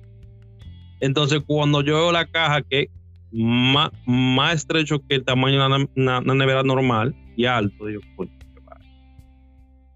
Entonces, 0.99 1.41
cuando 1.45 1.81
yo 1.81 1.95
veo 1.95 2.11
la 2.11 2.25
caja 2.25 2.61
que 2.61 2.81
es 2.81 2.89
más, 3.31 3.91
más 4.05 4.55
estrecho 4.55 4.99
que 5.07 5.15
el 5.15 5.23
tamaño 5.25 5.59
de 5.59 5.65
una, 5.65 5.85
una- 5.95 6.19
una 6.19 6.33
nevera 6.35 6.63
normal 6.63 7.15
y 7.37 7.45
alto, 7.45 7.85
digo, 7.85 8.01
vaya. 8.17 8.31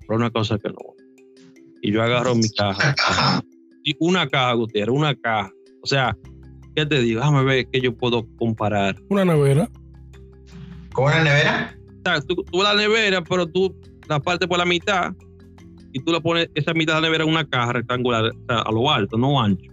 Pero 0.01 0.15
una 0.17 0.29
cosa 0.31 0.57
que 0.57 0.69
no. 0.69 0.75
Y 1.81 1.91
yo 1.91 2.01
agarro 2.01 2.35
mi 2.35 2.47
caja. 2.49 2.95
Y 3.83 3.95
una 3.99 4.27
caja, 4.29 4.53
Gutiérrez, 4.53 4.95
una 4.95 5.13
caja. 5.15 5.51
O 5.81 5.87
sea, 5.87 6.15
¿qué 6.75 6.85
te 6.85 7.01
digo? 7.01 7.19
Déjame 7.19 7.43
ver 7.43 7.67
qué 7.69 7.81
yo 7.81 7.93
puedo 7.97 8.25
comparar. 8.37 8.95
Una 9.09 9.25
nevera. 9.25 9.69
¿Con 10.93 11.05
una 11.05 11.23
nevera? 11.23 11.77
O 11.99 12.01
sea, 12.09 12.21
tú, 12.21 12.35
tú 12.49 12.61
la 12.63 12.73
nevera, 12.75 13.21
pero 13.23 13.45
tú 13.47 13.75
la 14.07 14.19
partes 14.21 14.47
por 14.47 14.57
la 14.57 14.65
mitad 14.65 15.11
y 15.93 15.99
tú 15.99 16.11
le 16.11 16.19
pones 16.19 16.49
esa 16.55 16.73
mitad 16.73 16.95
de 16.95 17.01
la 17.01 17.07
nevera 17.07 17.23
en 17.23 17.29
una 17.29 17.45
caja 17.45 17.73
rectangular, 17.73 18.31
a 18.49 18.71
lo 18.71 18.91
alto, 18.91 19.17
no 19.17 19.39
ancho. 19.41 19.71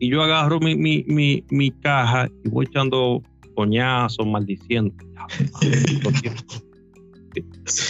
Y 0.00 0.08
yo 0.08 0.22
agarro 0.22 0.58
mi, 0.60 0.74
mi, 0.76 1.04
mi, 1.06 1.44
mi 1.50 1.70
caja 1.70 2.28
y 2.42 2.48
voy 2.48 2.64
echando 2.66 3.22
coñazos, 3.54 4.26
maldiciendo. 4.26 4.94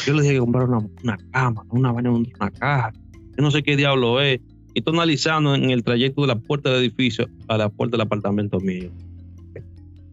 Yo 0.06 0.12
le 0.12 0.22
dije 0.22 0.34
que 0.34 0.40
comprar 0.40 0.68
una, 0.68 0.86
una 1.02 1.16
cama, 1.32 1.64
una 1.70 1.92
vaina, 1.92 2.10
una 2.10 2.50
caja. 2.50 2.92
Yo 3.14 3.42
no 3.42 3.50
sé 3.50 3.62
qué 3.62 3.76
diablo 3.76 4.20
es. 4.20 4.40
Y 4.74 4.80
estoy 4.80 4.94
analizando 4.94 5.54
en 5.54 5.70
el 5.70 5.82
trayecto 5.82 6.22
de 6.22 6.26
la 6.28 6.36
puerta 6.36 6.70
del 6.70 6.80
edificio 6.80 7.28
a 7.48 7.56
la 7.56 7.68
puerta 7.68 7.96
del 7.96 8.02
apartamento 8.02 8.60
mío. 8.60 8.90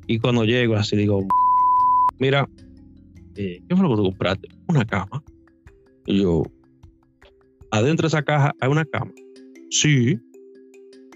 Y 0.07 0.19
cuando 0.19 0.45
llego 0.45 0.75
así 0.75 0.95
digo, 0.95 1.25
mira, 2.19 2.47
eh, 3.35 3.61
¿qué 3.67 3.75
fue 3.75 3.83
lo 3.83 3.89
que 3.89 3.95
tú 3.97 4.03
compraste? 4.03 4.47
Una 4.67 4.85
cama. 4.85 5.21
Y 6.05 6.21
yo, 6.21 6.43
adentro 7.71 8.03
de 8.03 8.07
esa 8.07 8.23
caja 8.23 8.55
hay 8.59 8.69
una 8.69 8.85
cama. 8.85 9.11
Sí. 9.69 10.17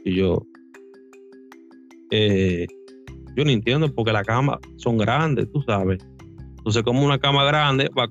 Y 0.04 0.16
yo, 0.16 0.46
eh, 2.12 2.68
yo 3.36 3.46
no 3.46 3.52
entiendo 3.52 3.94
porque 3.94 4.12
las 4.12 4.26
camas 4.26 4.60
son 4.78 4.98
grandes, 4.98 5.52
tú 5.52 5.62
sabes. 5.62 6.04
Entonces, 6.58 6.84
como 6.84 7.04
una 7.04 7.18
cama 7.18 7.44
grande 7.46 7.90
va 7.98 8.08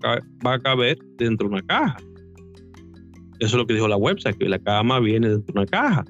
a, 0.53 0.59
caber 0.59 0.99
dentro 1.19 1.49
de 1.49 1.55
una 1.55 1.63
caja. 1.63 1.97
Eso 3.39 3.47
es 3.47 3.55
lo 3.55 3.67
que 3.67 3.75
dijo 3.75 3.89
la 3.89 3.97
website, 3.97 4.37
que 4.37 4.49
la 4.49 4.59
cama 4.59 4.99
viene 5.01 5.29
dentro 5.29 5.55
de 5.55 5.61
una 5.61 5.67
caja. 5.67 6.05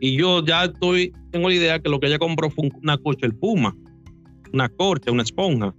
Y 0.00 0.16
yo 0.16 0.44
ya 0.44 0.64
estoy, 0.64 1.12
tengo 1.30 1.48
la 1.48 1.54
idea 1.54 1.78
que 1.78 1.88
lo 1.88 2.00
que 2.00 2.08
ella 2.08 2.18
compró 2.18 2.50
fue 2.50 2.64
un- 2.64 2.72
una 2.82 2.98
corcha 2.98 3.26
el 3.26 3.34
Puma, 3.34 3.76
una 4.52 4.68
corcha, 4.68 5.12
una 5.12 5.22
esponja. 5.22 5.74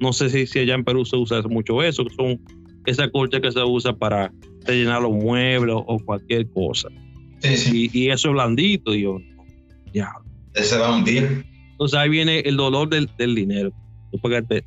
No 0.00 0.12
sé 0.12 0.30
si, 0.30 0.46
si 0.46 0.60
allá 0.60 0.74
en 0.74 0.84
Perú 0.84 1.04
se 1.04 1.16
usa 1.16 1.42
mucho 1.42 1.82
eso, 1.82 2.04
que 2.04 2.14
son 2.14 2.40
esa 2.86 3.10
corcha 3.10 3.40
que 3.40 3.52
se 3.52 3.62
usa 3.62 3.92
para 3.92 4.32
rellenar 4.64 5.02
los 5.02 5.12
muebles 5.12 5.76
o 5.76 5.98
cualquier 6.04 6.48
cosa. 6.50 6.88
Sí, 7.40 7.56
sí. 7.56 7.90
Y, 7.92 7.98
y 8.04 8.10
eso 8.10 8.28
es 8.28 8.34
blandito, 8.34 8.94
y 8.94 9.02
yo, 9.02 9.18
ya. 9.92 10.12
Se 10.54 10.78
va 10.78 10.96
un 10.96 11.04
día. 11.04 11.44
Entonces 11.72 11.98
ahí 11.98 12.08
viene 12.08 12.40
el 12.40 12.56
dolor 12.56 12.88
del, 12.88 13.10
del 13.18 13.34
dinero. 13.34 13.70
Tú 14.10 14.18
pagaste 14.18 14.64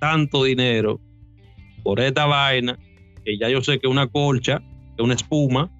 tanto 0.00 0.44
dinero 0.44 1.00
por 1.82 2.00
esta 2.00 2.26
vaina, 2.26 2.78
que 3.24 3.38
ya 3.38 3.48
yo 3.48 3.60
sé 3.62 3.78
que 3.78 3.86
una 3.86 4.06
colcha, 4.06 4.62
que 4.96 5.02
una 5.02 5.14
espuma, 5.14 5.70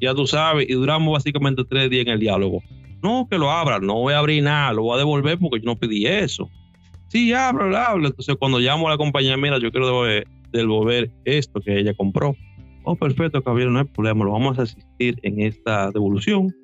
ya 0.00 0.14
tú 0.14 0.26
sabes, 0.26 0.68
y 0.68 0.74
duramos 0.74 1.12
básicamente 1.12 1.64
tres 1.64 1.90
días 1.90 2.06
en 2.06 2.12
el 2.12 2.20
diálogo. 2.20 2.62
No, 3.02 3.26
que 3.30 3.38
lo 3.38 3.50
abra, 3.50 3.80
no 3.80 3.94
voy 3.94 4.14
a 4.14 4.18
abrir 4.18 4.42
nada, 4.42 4.72
lo 4.72 4.82
voy 4.82 4.94
a 4.94 4.98
devolver 4.98 5.38
porque 5.38 5.60
yo 5.60 5.66
no 5.66 5.78
pedí 5.78 6.06
eso. 6.06 6.48
Sí, 7.08 7.32
ábralo, 7.32 7.76
ábralo. 7.76 8.08
Entonces 8.08 8.36
cuando 8.38 8.58
llamo 8.58 8.88
a 8.88 8.92
la 8.92 8.96
compañía, 8.96 9.36
mira, 9.36 9.58
yo 9.58 9.70
quiero 9.70 9.86
devolver, 9.86 10.26
devolver 10.58 11.10
esto 11.24 11.60
que 11.60 11.78
ella 11.78 11.94
compró. 11.94 12.34
Oh, 12.84 12.96
perfecto, 12.96 13.42
caballero, 13.42 13.70
no 13.70 13.78
hay 13.80 13.84
problema, 13.86 14.24
lo 14.24 14.32
vamos 14.32 14.58
a 14.58 14.62
asistir 14.62 15.18
en 15.22 15.40
esta 15.40 15.90
devolución. 15.90 16.54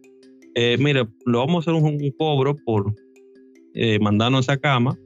Eh, 0.54 0.76
mire, 0.78 1.06
lo 1.24 1.38
vamos 1.38 1.66
a 1.66 1.70
hacer 1.70 1.82
un, 1.82 1.94
un 1.94 2.10
cobro 2.18 2.56
por 2.56 2.94
eh, 3.74 3.98
mandarnos 4.00 4.40
esa 4.46 4.56
cama 4.58 4.96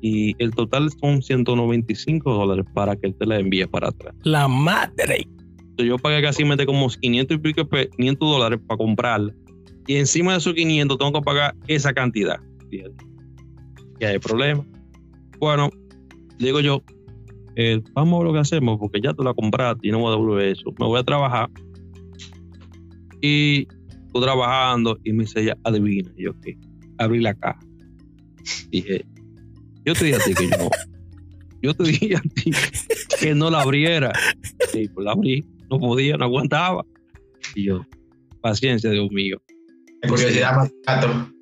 y 0.00 0.34
el 0.42 0.52
total 0.54 0.90
son 1.00 1.22
195 1.22 2.32
dólares 2.32 2.66
para 2.74 2.94
que 2.96 3.08
él 3.08 3.14
te 3.18 3.26
la 3.26 3.38
envíe 3.38 3.66
para 3.66 3.88
atrás. 3.88 4.14
La 4.22 4.46
madre. 4.46 5.26
Yo 5.78 5.98
pagué 5.98 6.22
casi 6.22 6.42
como 6.64 6.88
500 6.88 7.36
y 7.36 7.40
pico, 7.40 7.66
pe- 7.68 7.88
500 7.96 8.30
dólares 8.30 8.60
para 8.66 8.78
comprarla 8.78 9.34
y 9.86 9.96
encima 9.96 10.32
de 10.32 10.38
esos 10.38 10.54
500 10.54 10.98
tengo 10.98 11.12
que 11.12 11.20
pagar 11.22 11.54
esa 11.66 11.92
cantidad. 11.92 12.38
Y 12.70 14.04
hay 14.04 14.18
problema. 14.18 14.64
Bueno, 15.38 15.70
digo 16.38 16.60
yo, 16.60 16.82
eh, 17.56 17.82
vamos 17.94 18.14
a 18.14 18.18
ver 18.18 18.26
lo 18.26 18.32
que 18.34 18.40
hacemos 18.40 18.78
porque 18.78 19.00
ya 19.02 19.14
tú 19.14 19.22
la 19.22 19.32
compraste 19.32 19.88
y 19.88 19.90
no 19.90 20.00
voy 20.00 20.08
a 20.08 20.16
devolver 20.16 20.48
eso. 20.48 20.72
Me 20.78 20.86
voy 20.86 21.00
a 21.00 21.04
trabajar 21.04 21.48
y 23.22 23.66
estoy 24.06 24.22
trabajando 24.22 24.98
y 25.04 25.12
me 25.12 25.24
dice 25.24 25.40
ella, 25.40 25.56
adivina. 25.64 26.10
Y 26.16 26.24
yo, 26.24 26.40
¿qué? 26.42 26.58
Abrí 26.98 27.20
la 27.20 27.34
caja. 27.34 27.58
Dije, 28.70 29.04
yo 29.84 29.94
te 29.94 30.04
dije 30.04 30.16
a 30.16 30.24
ti 30.24 30.34
que 30.34 30.50
yo 30.50 30.56
no. 30.58 30.70
Yo 31.62 31.74
te 31.74 31.84
dije 31.84 32.16
a 32.16 32.20
ti 32.20 32.52
que 33.18 33.34
no 33.34 33.50
la 33.50 33.62
abriera. 33.62 34.12
Sí, 34.70 34.88
pues 34.94 35.04
la 35.04 35.12
abrí. 35.12 35.44
No 35.70 35.78
podía, 35.78 36.16
no 36.16 36.26
aguantaba. 36.26 36.84
Y 37.54 37.64
yo, 37.64 37.84
paciencia, 38.42 38.90
Dios 38.90 39.10
mío. 39.10 39.40
Curiosidad 40.06 40.56
más 40.56 40.72
gato. 40.86 41.32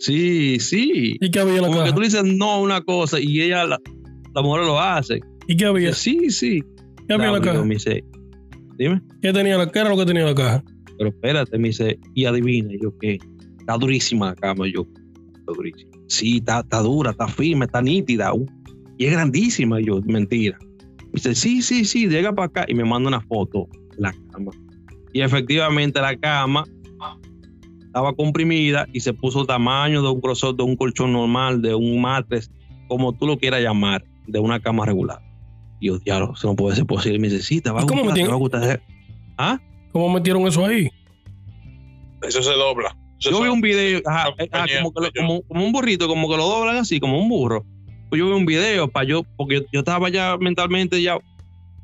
Sí, 0.00 0.58
sí. 0.58 1.16
¿Y 1.20 1.30
qué 1.30 1.38
había 1.38 1.56
en 1.56 1.62
la 1.62 1.68
Como 1.68 1.84
que 1.84 1.92
tú 1.92 2.00
le 2.00 2.06
dices 2.06 2.24
no 2.24 2.50
a 2.50 2.60
una 2.60 2.80
cosa 2.82 3.20
y 3.20 3.40
ella, 3.40 3.64
la, 3.64 3.78
la 4.34 4.42
mujer 4.42 4.64
lo 4.64 4.80
hace. 4.80 5.20
¿Y 5.50 5.56
qué 5.56 5.66
había? 5.66 5.92
Sí, 5.92 6.30
sí. 6.30 6.62
¿Qué 7.08 7.14
había 7.14 7.26
en 7.26 7.32
la 7.32 7.40
caja? 7.40 7.64
Me 7.64 7.74
dice, 7.74 8.04
dime, 8.78 9.02
¿Qué 9.20 9.32
tenía 9.32 9.58
la, 9.58 9.68
¿Qué 9.68 9.80
era 9.80 9.88
lo 9.88 9.96
que 9.96 10.06
tenía 10.06 10.24
la 10.24 10.34
caja? 10.34 10.62
pero 10.96 11.10
espérate, 11.10 11.58
me 11.58 11.68
dice, 11.68 11.98
y 12.14 12.24
adivina, 12.26 12.70
yo 12.80 12.96
qué, 12.98 13.18
está 13.58 13.76
durísima 13.76 14.26
la 14.26 14.34
cama, 14.36 14.68
yo, 14.72 14.86
está 15.40 15.52
durísima. 15.52 15.90
Sí, 16.06 16.36
está, 16.36 16.60
está 16.60 16.78
dura, 16.82 17.10
está 17.10 17.26
firme, 17.26 17.64
está 17.64 17.82
nítida. 17.82 18.32
Uh, 18.32 18.46
y 18.96 19.06
es 19.06 19.12
grandísima. 19.12 19.80
Yo, 19.80 20.00
mentira. 20.04 20.56
Me 20.60 21.10
dice, 21.14 21.34
sí, 21.34 21.62
sí, 21.62 21.84
sí, 21.84 22.06
llega 22.06 22.32
para 22.32 22.46
acá. 22.46 22.64
Y 22.68 22.74
me 22.74 22.84
manda 22.84 23.08
una 23.08 23.20
foto, 23.22 23.66
la 23.98 24.14
cama. 24.30 24.52
Y 25.12 25.22
efectivamente 25.22 26.00
la 26.00 26.16
cama 26.16 26.62
estaba 27.84 28.12
comprimida 28.12 28.86
y 28.92 29.00
se 29.00 29.12
puso 29.14 29.44
tamaño 29.46 30.00
de 30.00 30.10
un 30.10 30.20
grosor 30.20 30.54
de 30.54 30.62
un 30.62 30.76
colchón 30.76 31.12
normal, 31.12 31.60
de 31.60 31.74
un 31.74 32.00
matres, 32.00 32.52
como 32.86 33.12
tú 33.14 33.26
lo 33.26 33.36
quieras 33.36 33.62
llamar, 33.62 34.04
de 34.28 34.38
una 34.38 34.60
cama 34.60 34.86
regular. 34.86 35.20
Y 35.80 35.86
yo, 35.88 35.98
diablo, 35.98 36.34
eso 36.36 36.46
no 36.48 36.56
puede 36.56 36.76
ser 36.76 36.86
posible. 36.86 37.18
Me 37.18 37.28
dice, 37.28 37.42
sí, 37.42 37.60
te 37.60 37.70
va 37.70 37.80
a 37.80 37.82
¿Y 37.84 37.86
cómo 37.86 38.02
gustar, 38.02 38.22
te 38.22 38.28
va 38.28 38.34
a 38.34 38.36
gustar. 38.38 38.82
¿Ah? 39.38 39.58
¿Cómo 39.92 40.08
metieron 40.10 40.46
eso 40.46 40.64
ahí? 40.66 40.88
Eso 42.22 42.42
se 42.42 42.52
dobla. 42.52 42.96
Eso 43.18 43.30
Yo 43.30 43.42
vi 43.42 43.48
un 43.48 43.60
video, 43.60 44.00
ajá, 44.06 44.28
eh, 44.38 44.48
como, 44.80 44.92
que 44.92 45.00
lo- 45.02 45.10
como, 45.16 45.42
como 45.42 45.64
un 45.64 45.72
burrito, 45.72 46.06
como 46.08 46.28
que 46.28 46.36
lo 46.36 46.46
doblan 46.46 46.76
así, 46.76 47.00
como 47.00 47.18
un 47.20 47.28
burro. 47.28 47.64
Pues 48.08 48.18
yo 48.18 48.26
vi 48.26 48.32
un 48.32 48.46
video 48.46 48.88
para 48.88 49.06
yo, 49.06 49.22
porque 49.36 49.56
yo, 49.56 49.60
yo 49.72 49.80
estaba 49.80 50.08
ya 50.08 50.36
mentalmente 50.38 51.00
ya 51.02 51.18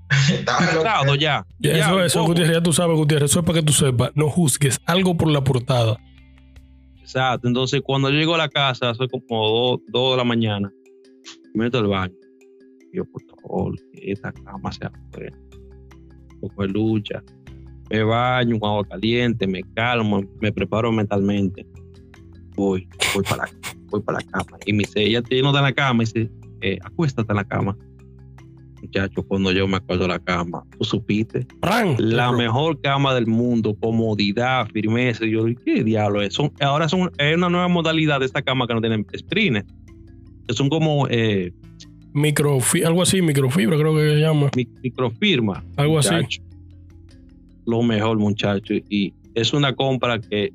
ya. 1.19 1.19
Ya, 1.19 1.45
Ya, 1.59 1.79
eso, 1.79 2.03
eso. 2.05 2.25
Gutiérrez, 2.25 2.55
ya 2.57 2.63
tú 2.63 2.73
sabes, 2.73 2.97
Gutiérrez, 2.97 3.31
eso 3.31 3.41
es 3.41 3.47
para 3.47 3.59
que 3.61 3.65
tú 3.67 3.73
sepas. 3.73 4.11
No 4.15 4.29
juzgues 4.29 4.81
algo 4.87 5.17
por 5.17 5.31
la 5.31 5.43
portada. 5.43 5.99
Exacto. 7.01 7.49
Entonces, 7.49 7.81
cuando 7.85 8.11
yo 8.11 8.17
llego 8.19 8.35
a 8.35 8.39
la 8.39 8.49
casa, 8.49 8.95
soy 8.95 9.09
como 9.09 9.49
dos, 9.49 9.81
dos 9.89 10.13
de 10.13 10.17
la 10.19 10.25
mañana, 10.25 10.71
me 11.55 11.65
meto 11.65 11.79
al 11.79 11.87
baño. 11.87 12.15
Y 12.93 12.97
yo, 12.99 13.05
por 13.05 13.23
favor, 13.47 13.75
que 13.93 14.13
esta 14.13 14.33
cama 14.33 14.73
sea 14.73 14.91
buena. 15.13 15.37
Un 16.35 16.41
poco 16.41 16.63
de 16.63 16.69
lucha. 16.69 17.23
Me 17.91 18.03
baño, 18.03 18.59
con 18.59 18.71
agua 18.71 18.85
caliente, 18.89 19.47
me 19.47 19.63
calmo, 19.75 20.23
me 20.41 20.53
preparo 20.53 20.91
mentalmente. 20.91 21.67
Voy, 22.57 22.89
voy 23.15 23.23
para 23.23 23.45
la, 23.45 23.51
voy 23.91 24.03
para 24.03 24.19
la 24.19 24.27
cama. 24.27 24.59
Y 24.67 24.73
me 24.73 24.79
dice, 24.81 25.03
ella 25.03 25.23
ella 25.31 25.43
no 25.43 25.49
está 25.49 25.61
en 25.61 25.65
la 25.65 25.73
cama. 25.73 26.03
Y 26.03 26.07
dice, 26.07 26.31
eh, 26.63 26.79
acuéstate 26.83 27.31
en 27.31 27.37
la 27.37 27.45
cama. 27.45 27.77
Muchacho, 28.83 29.23
cuando 29.23 29.53
yo 29.53 29.67
me 29.67 29.79
acuerdo 29.79 30.05
en 30.05 30.11
la 30.11 30.19
cama, 30.19 30.63
tú 30.79 30.85
supiste 30.85 31.47
¡Pran! 31.61 31.97
la 31.99 32.31
mejor 32.31 32.81
cama 32.81 33.15
del 33.15 33.27
mundo, 33.27 33.75
comodidad, 33.81 34.69
firmeza. 34.69 35.25
Y 35.25 35.33
yo, 35.33 35.45
¿qué 35.65 35.83
diablo 35.83 36.23
es? 36.23 36.35
Son, 36.35 36.53
ahora 36.61 36.89
son, 36.89 37.11
es 37.19 37.37
una 37.37 37.49
nueva 37.49 37.69
modalidad 37.69 38.21
de 38.21 38.27
esta 38.27 38.43
cama 38.43 38.67
que 38.67 38.75
no 38.75 38.81
tienen 38.81 39.07
sprines. 39.17 39.65
Que 40.47 40.55
son 40.55 40.69
como 40.69 41.09
eh, 41.09 41.53
Microfi- 42.17 42.85
algo 42.85 43.03
así, 43.03 43.21
microfibra, 43.21 43.77
creo 43.77 43.95
que 43.95 44.09
se 44.09 44.17
llama. 44.21 44.51
mi- 44.57 44.67
microfirma. 44.83 45.63
Algo 45.77 45.99
así. 45.99 46.15
Lo 47.67 47.83
mejor, 47.83 48.19
muchacho. 48.19 48.75
Y 48.89 49.13
es 49.35 49.53
una 49.53 49.75
compra 49.75 50.19
que 50.19 50.51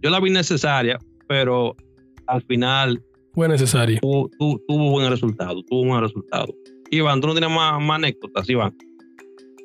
yo 0.00 0.10
la 0.10 0.20
vi 0.20 0.30
necesaria, 0.30 0.98
pero 1.26 1.74
al 2.28 2.42
final 2.42 3.02
Fue 3.34 3.48
necesario. 3.48 3.98
tuvo, 4.00 4.30
tuvo, 4.38 4.60
tuvo 4.68 4.90
buen 4.92 5.10
resultado. 5.10 5.62
Tuvo 5.64 5.86
buen 5.86 6.00
resultado. 6.02 6.54
Iván, 6.90 7.20
tú 7.20 7.26
no 7.28 7.32
tienes 7.34 7.50
más, 7.50 7.80
más 7.82 7.96
anécdotas, 7.96 8.48
Iván. 8.48 8.76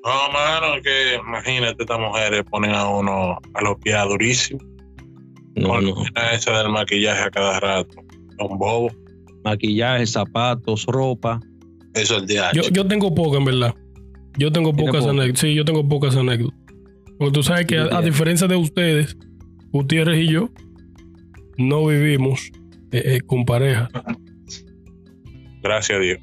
No, 0.04 0.32
mano, 0.32 0.82
que 0.82 1.16
imagínate, 1.16 1.76
estas 1.84 2.00
mujeres 2.00 2.44
ponen 2.50 2.72
a 2.72 2.88
uno 2.88 3.38
a 3.54 3.62
los 3.62 3.76
pies 3.84 3.98
durísimo. 4.08 4.60
No, 5.56 5.70
con 5.70 5.86
no. 5.86 5.96
esa 6.34 6.58
del 6.64 6.70
maquillaje 6.72 7.24
a 7.24 7.30
cada 7.30 7.60
rato. 7.60 7.98
Un 8.40 8.58
bobo. 8.58 8.90
Maquillaje, 9.48 10.06
zapatos, 10.06 10.86
ropa. 10.86 11.40
Eso 11.94 12.16
es 12.16 12.22
el 12.22 12.28
día. 12.28 12.52
Yo, 12.54 12.64
yo 12.64 12.86
tengo 12.86 13.16
poca, 13.16 13.38
en 13.38 13.46
verdad. 13.46 13.74
Yo 14.38 14.52
tengo 14.52 14.74
¿Tiene 14.74 14.88
pocas 14.88 15.04
poca? 15.04 15.12
anécdotas. 15.12 15.40
Sí, 15.40 15.54
yo 15.54 15.64
tengo 15.64 15.88
pocas 15.88 16.16
anécdotas. 16.18 16.60
Porque 17.18 17.34
tú 17.34 17.44
sabes 17.44 17.66
que 17.66 17.78
a, 17.78 18.02
diferencia 18.02 18.48
de 18.48 18.58
ustedes, 18.58 19.18
Gutiérrez 19.72 20.20
y 20.20 20.28
yo, 20.34 20.50
no 21.58 21.86
vivimos 21.88 22.52
eh, 22.92 23.02
eh, 23.06 23.22
con 23.26 23.46
pareja. 23.46 23.90
Gracias 25.64 25.98
a 25.98 26.02
Dios. 26.02 26.20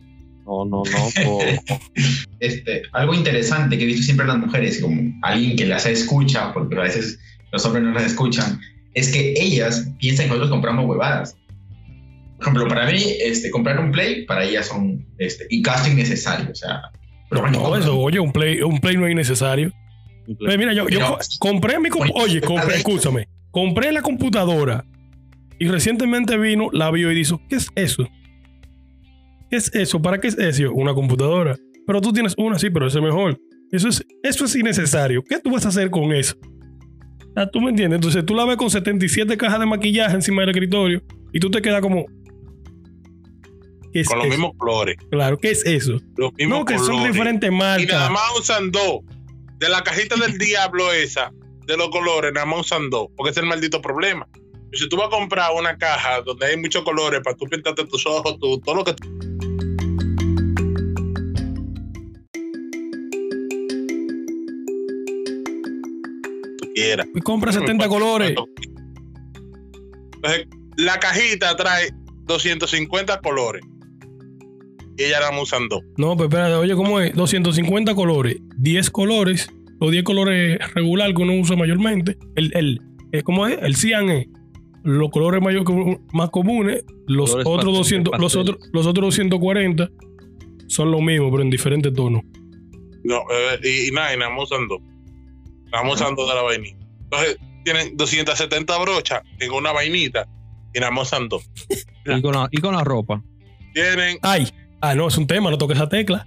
No, 0.46 0.66
no, 0.66 0.82
no. 0.84 1.24
por- 1.24 1.44
este, 2.40 2.82
algo 2.92 3.14
interesante 3.14 3.78
que 3.78 3.84
he 3.84 3.86
visto 3.86 4.02
siempre 4.02 4.24
en 4.24 4.32
las 4.32 4.38
mujeres, 4.38 4.80
como 4.80 5.00
alguien 5.22 5.56
que 5.56 5.64
las 5.64 5.86
escucha, 5.86 6.52
porque 6.52 6.76
a 6.76 6.82
veces 6.82 7.18
los 7.52 7.64
hombres 7.64 7.84
no 7.84 7.92
las 7.92 8.04
escuchan, 8.04 8.60
es 8.92 9.10
que 9.10 9.32
ellas 9.38 9.90
piensan 9.98 10.26
que 10.26 10.30
nosotros 10.30 10.50
compramos 10.50 10.86
huevadas. 10.86 11.36
Por 12.44 12.52
ejemplo, 12.52 12.68
para 12.68 12.90
mí, 12.90 13.02
este, 13.24 13.50
comprar 13.50 13.80
un 13.80 13.90
play, 13.90 14.24
para 14.26 14.44
ellas 14.44 14.66
son, 14.66 15.06
este, 15.18 15.46
y 15.50 15.62
gasto 15.62 15.90
innecesario, 15.90 16.50
o 16.50 16.54
sea, 16.54 16.82
pero 17.30 17.40
bueno, 17.42 17.60
No, 17.60 17.76
eso, 17.76 17.98
oye, 17.98 18.20
un 18.20 18.32
play, 18.32 18.60
un 18.62 18.78
play 18.80 18.96
no 18.96 19.06
es 19.06 19.12
innecesario. 19.12 19.72
Pues 20.38 20.56
mira, 20.58 20.72
yo, 20.72 20.86
compré 21.38 21.78
mi 21.80 21.88
compu- 21.90 22.12
Oye, 22.14 22.24
Oye, 22.24 22.40
compré, 22.40 22.76
escúchame. 22.76 23.28
Compré 23.50 23.92
la 23.92 24.02
computadora 24.02 24.84
y 25.58 25.68
recientemente 25.68 26.36
vino, 26.38 26.68
la 26.72 26.90
vio 26.90 27.10
y 27.12 27.14
dijo: 27.14 27.40
¿Qué 27.48 27.56
es 27.56 27.68
eso? 27.74 28.08
¿Qué 29.50 29.56
es 29.56 29.74
eso? 29.74 30.00
¿Para 30.00 30.18
qué 30.20 30.28
es 30.28 30.38
eso? 30.38 30.72
Una 30.72 30.94
computadora. 30.94 31.56
Pero 31.86 32.00
tú 32.00 32.12
tienes 32.12 32.34
una, 32.38 32.58
sí, 32.58 32.70
pero 32.70 32.86
ese 32.86 32.98
es 32.98 33.04
mejor. 33.04 33.38
Eso 33.70 33.88
es, 33.88 34.04
eso 34.22 34.44
es 34.46 34.56
innecesario. 34.56 35.22
¿Qué 35.22 35.38
tú 35.40 35.50
vas 35.50 35.66
a 35.66 35.68
hacer 35.68 35.90
con 35.90 36.12
eso? 36.12 36.34
Ah, 37.36 37.46
¿Tú 37.46 37.60
me 37.60 37.70
entiendes? 37.70 37.96
Entonces 37.98 38.24
tú 38.24 38.34
la 38.34 38.44
ves 38.44 38.56
con 38.56 38.70
77 38.70 39.36
cajas 39.36 39.60
de 39.60 39.66
maquillaje 39.66 40.14
encima 40.14 40.40
del 40.42 40.50
escritorio 40.50 41.02
y 41.32 41.40
tú 41.40 41.50
te 41.50 41.60
quedas 41.60 41.80
como. 41.80 42.06
¿Qué 43.94 44.00
es 44.00 44.08
Con 44.08 44.18
los 44.18 44.26
eso? 44.26 44.32
mismos 44.36 44.56
colores. 44.58 44.96
Claro, 45.08 45.38
¿qué 45.38 45.52
es 45.52 45.64
eso? 45.64 46.00
Los 46.16 46.34
mismos 46.34 46.58
No, 46.58 46.64
que 46.64 46.76
son 46.78 46.86
colores. 46.88 47.12
diferentes 47.12 47.48
Y 47.48 47.54
nada 47.54 47.78
marcas. 47.78 48.10
más 48.10 48.38
usan 48.40 48.72
dos. 48.72 49.02
De 49.58 49.68
la 49.68 49.84
cajita 49.84 50.16
del 50.16 50.36
diablo 50.36 50.92
esa, 50.92 51.30
de 51.64 51.76
los 51.76 51.90
colores, 51.90 52.32
nada 52.34 52.44
más 52.44 52.62
usan 52.62 52.90
dos. 52.90 53.06
Porque 53.16 53.30
es 53.30 53.36
el 53.36 53.46
maldito 53.46 53.80
problema. 53.80 54.26
Si 54.72 54.88
tú 54.88 54.96
vas 54.96 55.06
a 55.06 55.10
comprar 55.10 55.52
una 55.56 55.78
caja 55.78 56.22
donde 56.22 56.44
hay 56.46 56.56
muchos 56.56 56.82
colores 56.82 57.20
para 57.22 57.36
tú 57.36 57.46
pintarte 57.46 57.86
tus 57.86 58.04
ojos, 58.04 58.36
tu- 58.40 58.58
todo 58.60 58.74
lo 58.74 58.84
que 58.84 58.94
tú 58.94 59.08
quieras. 66.74 67.06
Y 67.14 67.20
compra 67.20 67.52
70 67.52 67.88
colores. 67.88 68.30
Entonces, 68.30 70.46
la 70.76 70.98
cajita 70.98 71.56
trae 71.56 71.90
250 72.24 73.20
colores. 73.20 73.62
Y 74.96 75.04
ella 75.04 75.20
nada 75.20 75.32
más 75.32 75.42
usan 75.42 75.68
dos. 75.68 75.80
No, 75.96 76.16
pero 76.16 76.28
espérate, 76.28 76.54
oye, 76.54 76.74
¿cómo 76.74 77.00
es? 77.00 77.14
250 77.14 77.94
colores, 77.94 78.36
10 78.58 78.90
colores, 78.90 79.48
los 79.80 79.90
10 79.90 80.04
colores 80.04 80.58
regular 80.74 81.12
que 81.14 81.22
uno 81.22 81.34
usa 81.34 81.56
mayormente. 81.56 82.16
El, 82.36 82.52
el, 82.56 82.80
el- 83.12 83.24
¿Cómo 83.24 83.46
es? 83.46 83.58
El 83.62 83.76
cian 83.76 84.10
es 84.10 84.26
los 84.82 85.10
colores 85.10 85.40
mayor, 85.42 85.64
más 86.12 86.30
comunes, 86.30 86.84
los 87.06 87.30
Colores 87.32 87.46
otros, 87.46 87.72
pastel- 87.74 88.02
200, 88.04 88.18
los, 88.20 88.36
otros, 88.36 88.58
los 88.72 88.86
otros 88.86 89.06
240 89.16 89.88
son 90.66 90.90
lo 90.90 91.00
mismo, 91.00 91.30
pero 91.30 91.42
en 91.42 91.50
diferentes 91.50 91.92
tonos. 91.92 92.22
No, 93.02 93.16
eh, 93.30 93.58
y, 93.62 93.88
y 93.88 93.90
nada, 93.92 94.14
y 94.14 94.18
nada 94.18 94.30
más 94.30 94.44
usan 94.50 94.66
dos. 94.68 94.80
Nada 95.72 95.84
más 95.84 95.94
usan 95.94 96.14
dos 96.14 96.28
de 96.28 96.34
la 96.34 96.42
vainita. 96.42 96.86
Entonces, 97.04 97.36
tienen 97.64 97.96
270 97.96 98.78
brochas 98.78 99.22
en 99.40 99.52
una 99.52 99.72
vainita 99.72 100.26
y 100.74 100.80
nada 100.80 100.90
más 100.92 101.08
usan 101.08 101.28
dos. 101.28 101.48
y, 102.06 102.20
con 102.22 102.32
la, 102.34 102.48
y 102.50 102.58
con 102.60 102.74
la 102.74 102.84
ropa. 102.84 103.22
Tienen 103.74 104.18
Ay, 104.22 104.48
ah, 104.90 104.94
no, 104.94 105.08
es 105.08 105.16
un 105.18 105.26
tema, 105.26 105.50
no 105.50 105.58
toques 105.58 105.76
esa 105.76 105.88
tecla. 105.88 106.26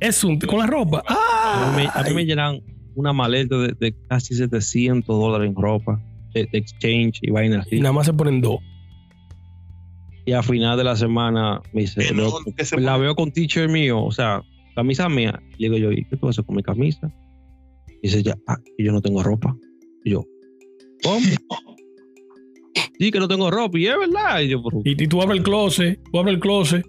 Es 0.00 0.24
un 0.24 0.38
con 0.38 0.58
la 0.58 0.66
ropa. 0.66 1.02
A 1.06 1.72
mí, 1.76 1.82
me- 1.82 1.88
a 1.92 2.02
mí 2.02 2.14
me 2.14 2.24
llenan 2.26 2.60
una 2.94 3.12
maleta 3.12 3.56
de, 3.58 3.74
de 3.78 3.94
casi 4.08 4.34
700 4.34 5.06
dólares 5.06 5.48
en 5.48 5.54
ropa, 5.56 6.00
de, 6.34 6.46
de 6.52 6.58
exchange 6.58 7.18
y 7.22 7.30
vainas 7.30 7.66
y 7.66 7.76
así. 7.76 7.80
nada 7.80 7.92
más 7.92 8.06
se 8.06 8.12
ponen 8.12 8.40
dos. 8.40 8.58
Y 10.26 10.32
a 10.32 10.42
final 10.42 10.76
de 10.78 10.84
la 10.84 10.96
semana 10.96 11.60
me 11.72 11.82
dice, 11.82 12.00
Que 12.06 12.14
no, 12.14 12.22
veo- 12.30 12.54
que 12.56 12.64
se 12.64 12.80
la 12.80 12.96
veo 12.96 13.14
con 13.14 13.30
teacher 13.32 13.68
mío, 13.68 14.02
o 14.02 14.10
sea, 14.12 14.42
camisa 14.74 15.08
mía. 15.08 15.40
Y 15.58 15.64
digo 15.64 15.76
yo, 15.76 15.92
¿y 15.92 16.04
qué 16.04 16.16
tú 16.16 16.26
vas 16.26 16.28
a 16.28 16.40
hacer 16.40 16.46
con 16.46 16.56
mi 16.56 16.62
camisa? 16.62 17.12
Y 18.02 18.08
dice 18.08 18.22
ya, 18.22 18.36
ah, 18.46 18.56
que 18.76 18.84
yo 18.84 18.92
no 18.92 19.00
tengo 19.02 19.22
ropa. 19.22 19.54
Y 20.04 20.10
yo, 20.12 20.24
¿cómo? 21.02 21.20
sí, 22.98 23.10
que 23.10 23.18
no 23.18 23.28
tengo 23.28 23.50
ropa. 23.50 23.78
Y 23.78 23.86
es 23.86 23.98
verdad. 23.98 24.40
Y 24.40 24.48
yo, 24.48 24.62
"Pero, 24.62 24.80
Y, 24.84 25.02
y 25.02 25.06
tú 25.08 25.20
abres 25.22 25.38
el 25.38 25.44
closet, 25.44 26.00
tú 26.10 26.18
abres 26.18 26.34
el 26.34 26.40
closet, 26.40 26.86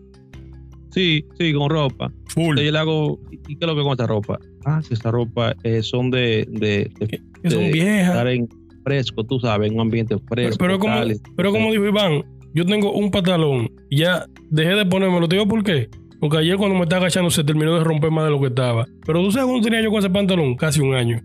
sí, 0.95 1.25
sí, 1.37 1.53
con 1.53 1.69
ropa. 1.69 2.11
full. 2.29 2.43
Entonces 2.57 2.65
yo 2.65 2.71
le 2.71 2.79
hago, 2.79 3.19
¿y 3.31 3.55
qué 3.55 3.65
es 3.65 3.67
lo 3.67 3.75
que 3.75 3.81
con 3.83 3.91
esta 3.91 4.07
ropa? 4.07 4.39
Ah, 4.65 4.81
que 4.87 4.93
esta 4.95 5.11
ropa 5.11 5.53
eh, 5.63 5.83
son 5.83 6.09
de, 6.09 6.47
de, 6.49 6.89
de 6.99 7.21
Que 7.43 7.49
son 7.51 7.59
de 7.59 7.71
viejas. 7.71 8.07
estar 8.09 8.27
en 8.29 8.49
fresco, 8.83 9.23
tú 9.23 9.39
sabes, 9.39 9.69
en 9.69 9.75
un 9.75 9.81
ambiente 9.81 10.15
fresco. 10.27 10.57
Pero, 10.57 10.57
pero 10.57 10.79
como, 10.79 10.95
pero 11.35 11.51
como 11.51 11.71
dijo 11.71 11.85
Iván, 11.85 12.23
yo 12.53 12.65
tengo 12.65 12.91
un 12.93 13.11
pantalón. 13.11 13.69
Ya 13.91 14.25
dejé 14.49 14.69
de 14.75 14.85
ponérmelo. 14.85 15.27
¿Te 15.27 15.35
digo 15.35 15.47
por 15.47 15.63
qué? 15.63 15.89
Porque 16.19 16.37
ayer 16.37 16.55
cuando 16.57 16.75
me 16.75 16.83
estaba 16.83 17.01
agachando 17.01 17.29
se 17.29 17.43
terminó 17.43 17.75
de 17.77 17.83
romper 17.83 18.09
más 18.09 18.23
de 18.25 18.31
lo 18.31 18.39
que 18.39 18.47
estaba. 18.47 18.85
Pero 19.05 19.21
tú 19.21 19.31
sabes 19.31 19.45
cuándo 19.47 19.63
tenía 19.63 19.81
yo 19.83 19.89
con 19.91 19.99
ese 19.99 20.09
pantalón? 20.09 20.55
Casi 20.55 20.79
un 20.81 20.95
año. 20.95 21.21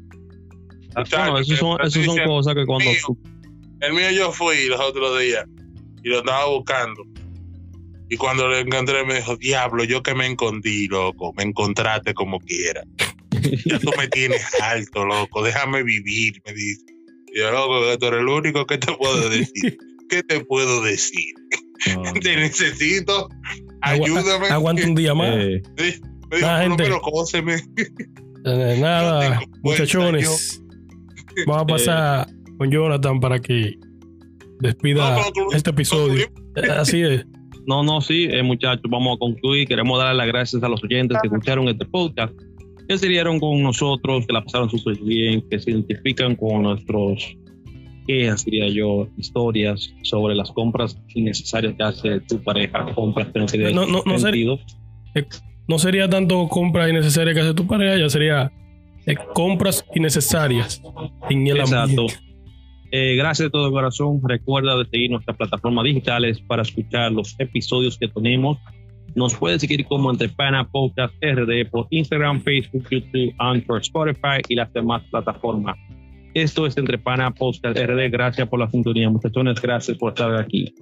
Ah, 0.96 1.04
bueno, 1.10 1.38
esos 1.38 1.58
son, 1.58 1.78
esos 1.82 2.04
cosas 2.26 2.54
que 2.54 2.66
cuando 2.66 2.90
mío. 2.90 2.98
tú- 3.06 3.18
El 3.80 3.92
mío 3.92 4.10
yo 4.14 4.32
fui 4.32 4.66
los 4.68 4.80
otros 4.80 5.18
días 5.20 5.44
y 6.02 6.08
lo 6.08 6.18
estaba 6.18 6.46
buscando. 6.48 7.02
Y 8.10 8.16
cuando 8.16 8.48
lo 8.48 8.58
encontré 8.58 9.04
me 9.04 9.14
dijo, 9.14 9.36
diablo, 9.36 9.84
yo 9.84 10.02
que 10.02 10.14
me 10.14 10.26
escondí, 10.26 10.88
loco, 10.88 11.32
me 11.36 11.44
encontraste 11.44 12.12
como 12.12 12.38
quiera. 12.40 12.82
Ya 13.64 13.78
tú 13.78 13.90
me 13.96 14.08
tienes 14.08 14.42
alto, 14.60 15.04
loco, 15.06 15.42
déjame 15.42 15.82
vivir, 15.84 16.42
me 16.44 16.52
dice. 16.52 16.84
Y 17.32 17.38
yo, 17.38 17.52
loco, 17.52 17.88
que 17.88 17.96
tú 17.98 18.06
eres 18.06 18.20
el 18.20 18.28
único 18.28 18.66
que 18.66 18.78
te 18.78 18.92
puedo 18.92 19.28
decir. 19.30 19.78
¿Qué 20.08 20.22
te 20.24 20.44
puedo 20.44 20.82
decir? 20.82 21.32
no, 21.96 22.12
Te 22.14 22.36
necesito 22.36 23.28
Ayúdame. 23.82 24.48
Aguanta 24.48 24.84
un 24.86 24.94
día 24.96 25.14
más. 25.14 25.34
Eh, 25.36 25.62
Sí, 25.78 26.00
me 26.30 26.36
dijo, 26.36 26.48
Nada, 26.48 26.62
gente. 26.62 26.82
menos 26.82 27.00
cóseme. 27.02 27.54
Eh, 28.44 28.78
nada, 28.80 29.34
no 29.34 29.40
muchachones. 29.62 30.62
Vamos 31.46 31.62
a 31.62 31.66
pasar 31.66 32.26
con 32.58 32.70
Jonathan 32.70 33.20
para 33.20 33.38
que 33.38 33.74
despida 34.60 35.16
pero 35.32 35.52
este 35.52 35.70
episodio. 35.70 36.26
Eh, 36.56 36.70
Así 36.70 37.02
es. 37.02 37.24
No, 37.66 37.82
no, 37.82 38.00
sí, 38.00 38.28
eh, 38.30 38.42
muchachos, 38.42 38.84
vamos 38.88 39.16
a 39.16 39.18
concluir. 39.18 39.66
Queremos 39.68 39.98
dar 39.98 40.14
las 40.14 40.26
gracias 40.26 40.62
a 40.62 40.68
los 40.68 40.82
oyentes 40.82 41.18
que 41.20 41.28
escucharon 41.28 41.68
este 41.68 41.84
podcast, 41.84 42.32
que 42.88 42.98
se 42.98 43.08
dieron 43.08 43.38
con 43.38 43.62
nosotros, 43.62 44.26
que 44.26 44.32
la 44.32 44.42
pasaron 44.42 44.70
súper 44.70 44.98
bien, 44.98 45.42
que 45.48 45.58
se 45.58 45.70
identifican 45.70 46.36
con 46.36 46.62
nuestros 46.62 47.36
quejas, 48.06 48.44
diría 48.44 48.68
yo, 48.68 49.08
historias 49.16 49.92
sobre 50.02 50.34
las 50.34 50.50
compras 50.50 50.98
innecesarias 51.14 51.74
que 51.76 51.82
hace 51.82 52.20
tu 52.20 52.42
pareja, 52.42 52.92
compras 52.94 53.28
que 53.32 53.38
no 53.38 53.46
tienen 53.46 53.74
No, 53.74 53.86
no, 53.86 54.02
no 54.04 54.18
sentido. 54.18 54.58
No 55.68 55.78
sería 55.78 56.08
tanto 56.08 56.48
compras 56.48 56.90
innecesarias 56.90 57.34
que 57.34 57.40
hace 57.42 57.54
tu 57.54 57.66
pareja, 57.66 57.96
ya 57.96 58.08
sería 58.08 58.52
eh, 59.06 59.14
compras 59.34 59.84
innecesarias 59.94 60.82
en 61.28 61.46
el 61.46 61.58
Exacto. 61.58 61.82
ambiente. 61.82 62.29
Eh, 62.92 63.14
gracias 63.16 63.46
de 63.46 63.50
todo 63.50 63.70
corazón. 63.70 64.20
Recuerda 64.22 64.76
de 64.76 64.84
seguir 64.86 65.10
nuestras 65.10 65.36
plataformas 65.36 65.84
digitales 65.84 66.40
para 66.40 66.62
escuchar 66.62 67.12
los 67.12 67.34
episodios 67.38 67.96
que 67.98 68.08
tenemos. 68.08 68.58
Nos 69.14 69.34
puedes 69.34 69.60
seguir 69.60 69.84
como 69.86 70.10
Entrepana 70.10 70.68
Podcast 70.68 71.14
RD 71.22 71.68
por 71.70 71.86
Instagram, 71.90 72.42
Facebook, 72.42 72.86
YouTube, 72.90 73.34
Anchor, 73.38 73.80
Spotify 73.80 74.40
y 74.48 74.54
las 74.54 74.72
demás 74.72 75.02
plataformas. 75.10 75.76
Esto 76.34 76.66
es 76.66 76.76
Entrepana 76.76 77.32
Podcast 77.32 77.76
RD. 77.76 78.10
Gracias 78.10 78.48
por 78.48 78.60
la 78.60 78.70
sintonía, 78.70 79.10
muchachones. 79.10 79.60
Gracias 79.60 79.98
por 79.98 80.10
estar 80.10 80.34
aquí. 80.36 80.72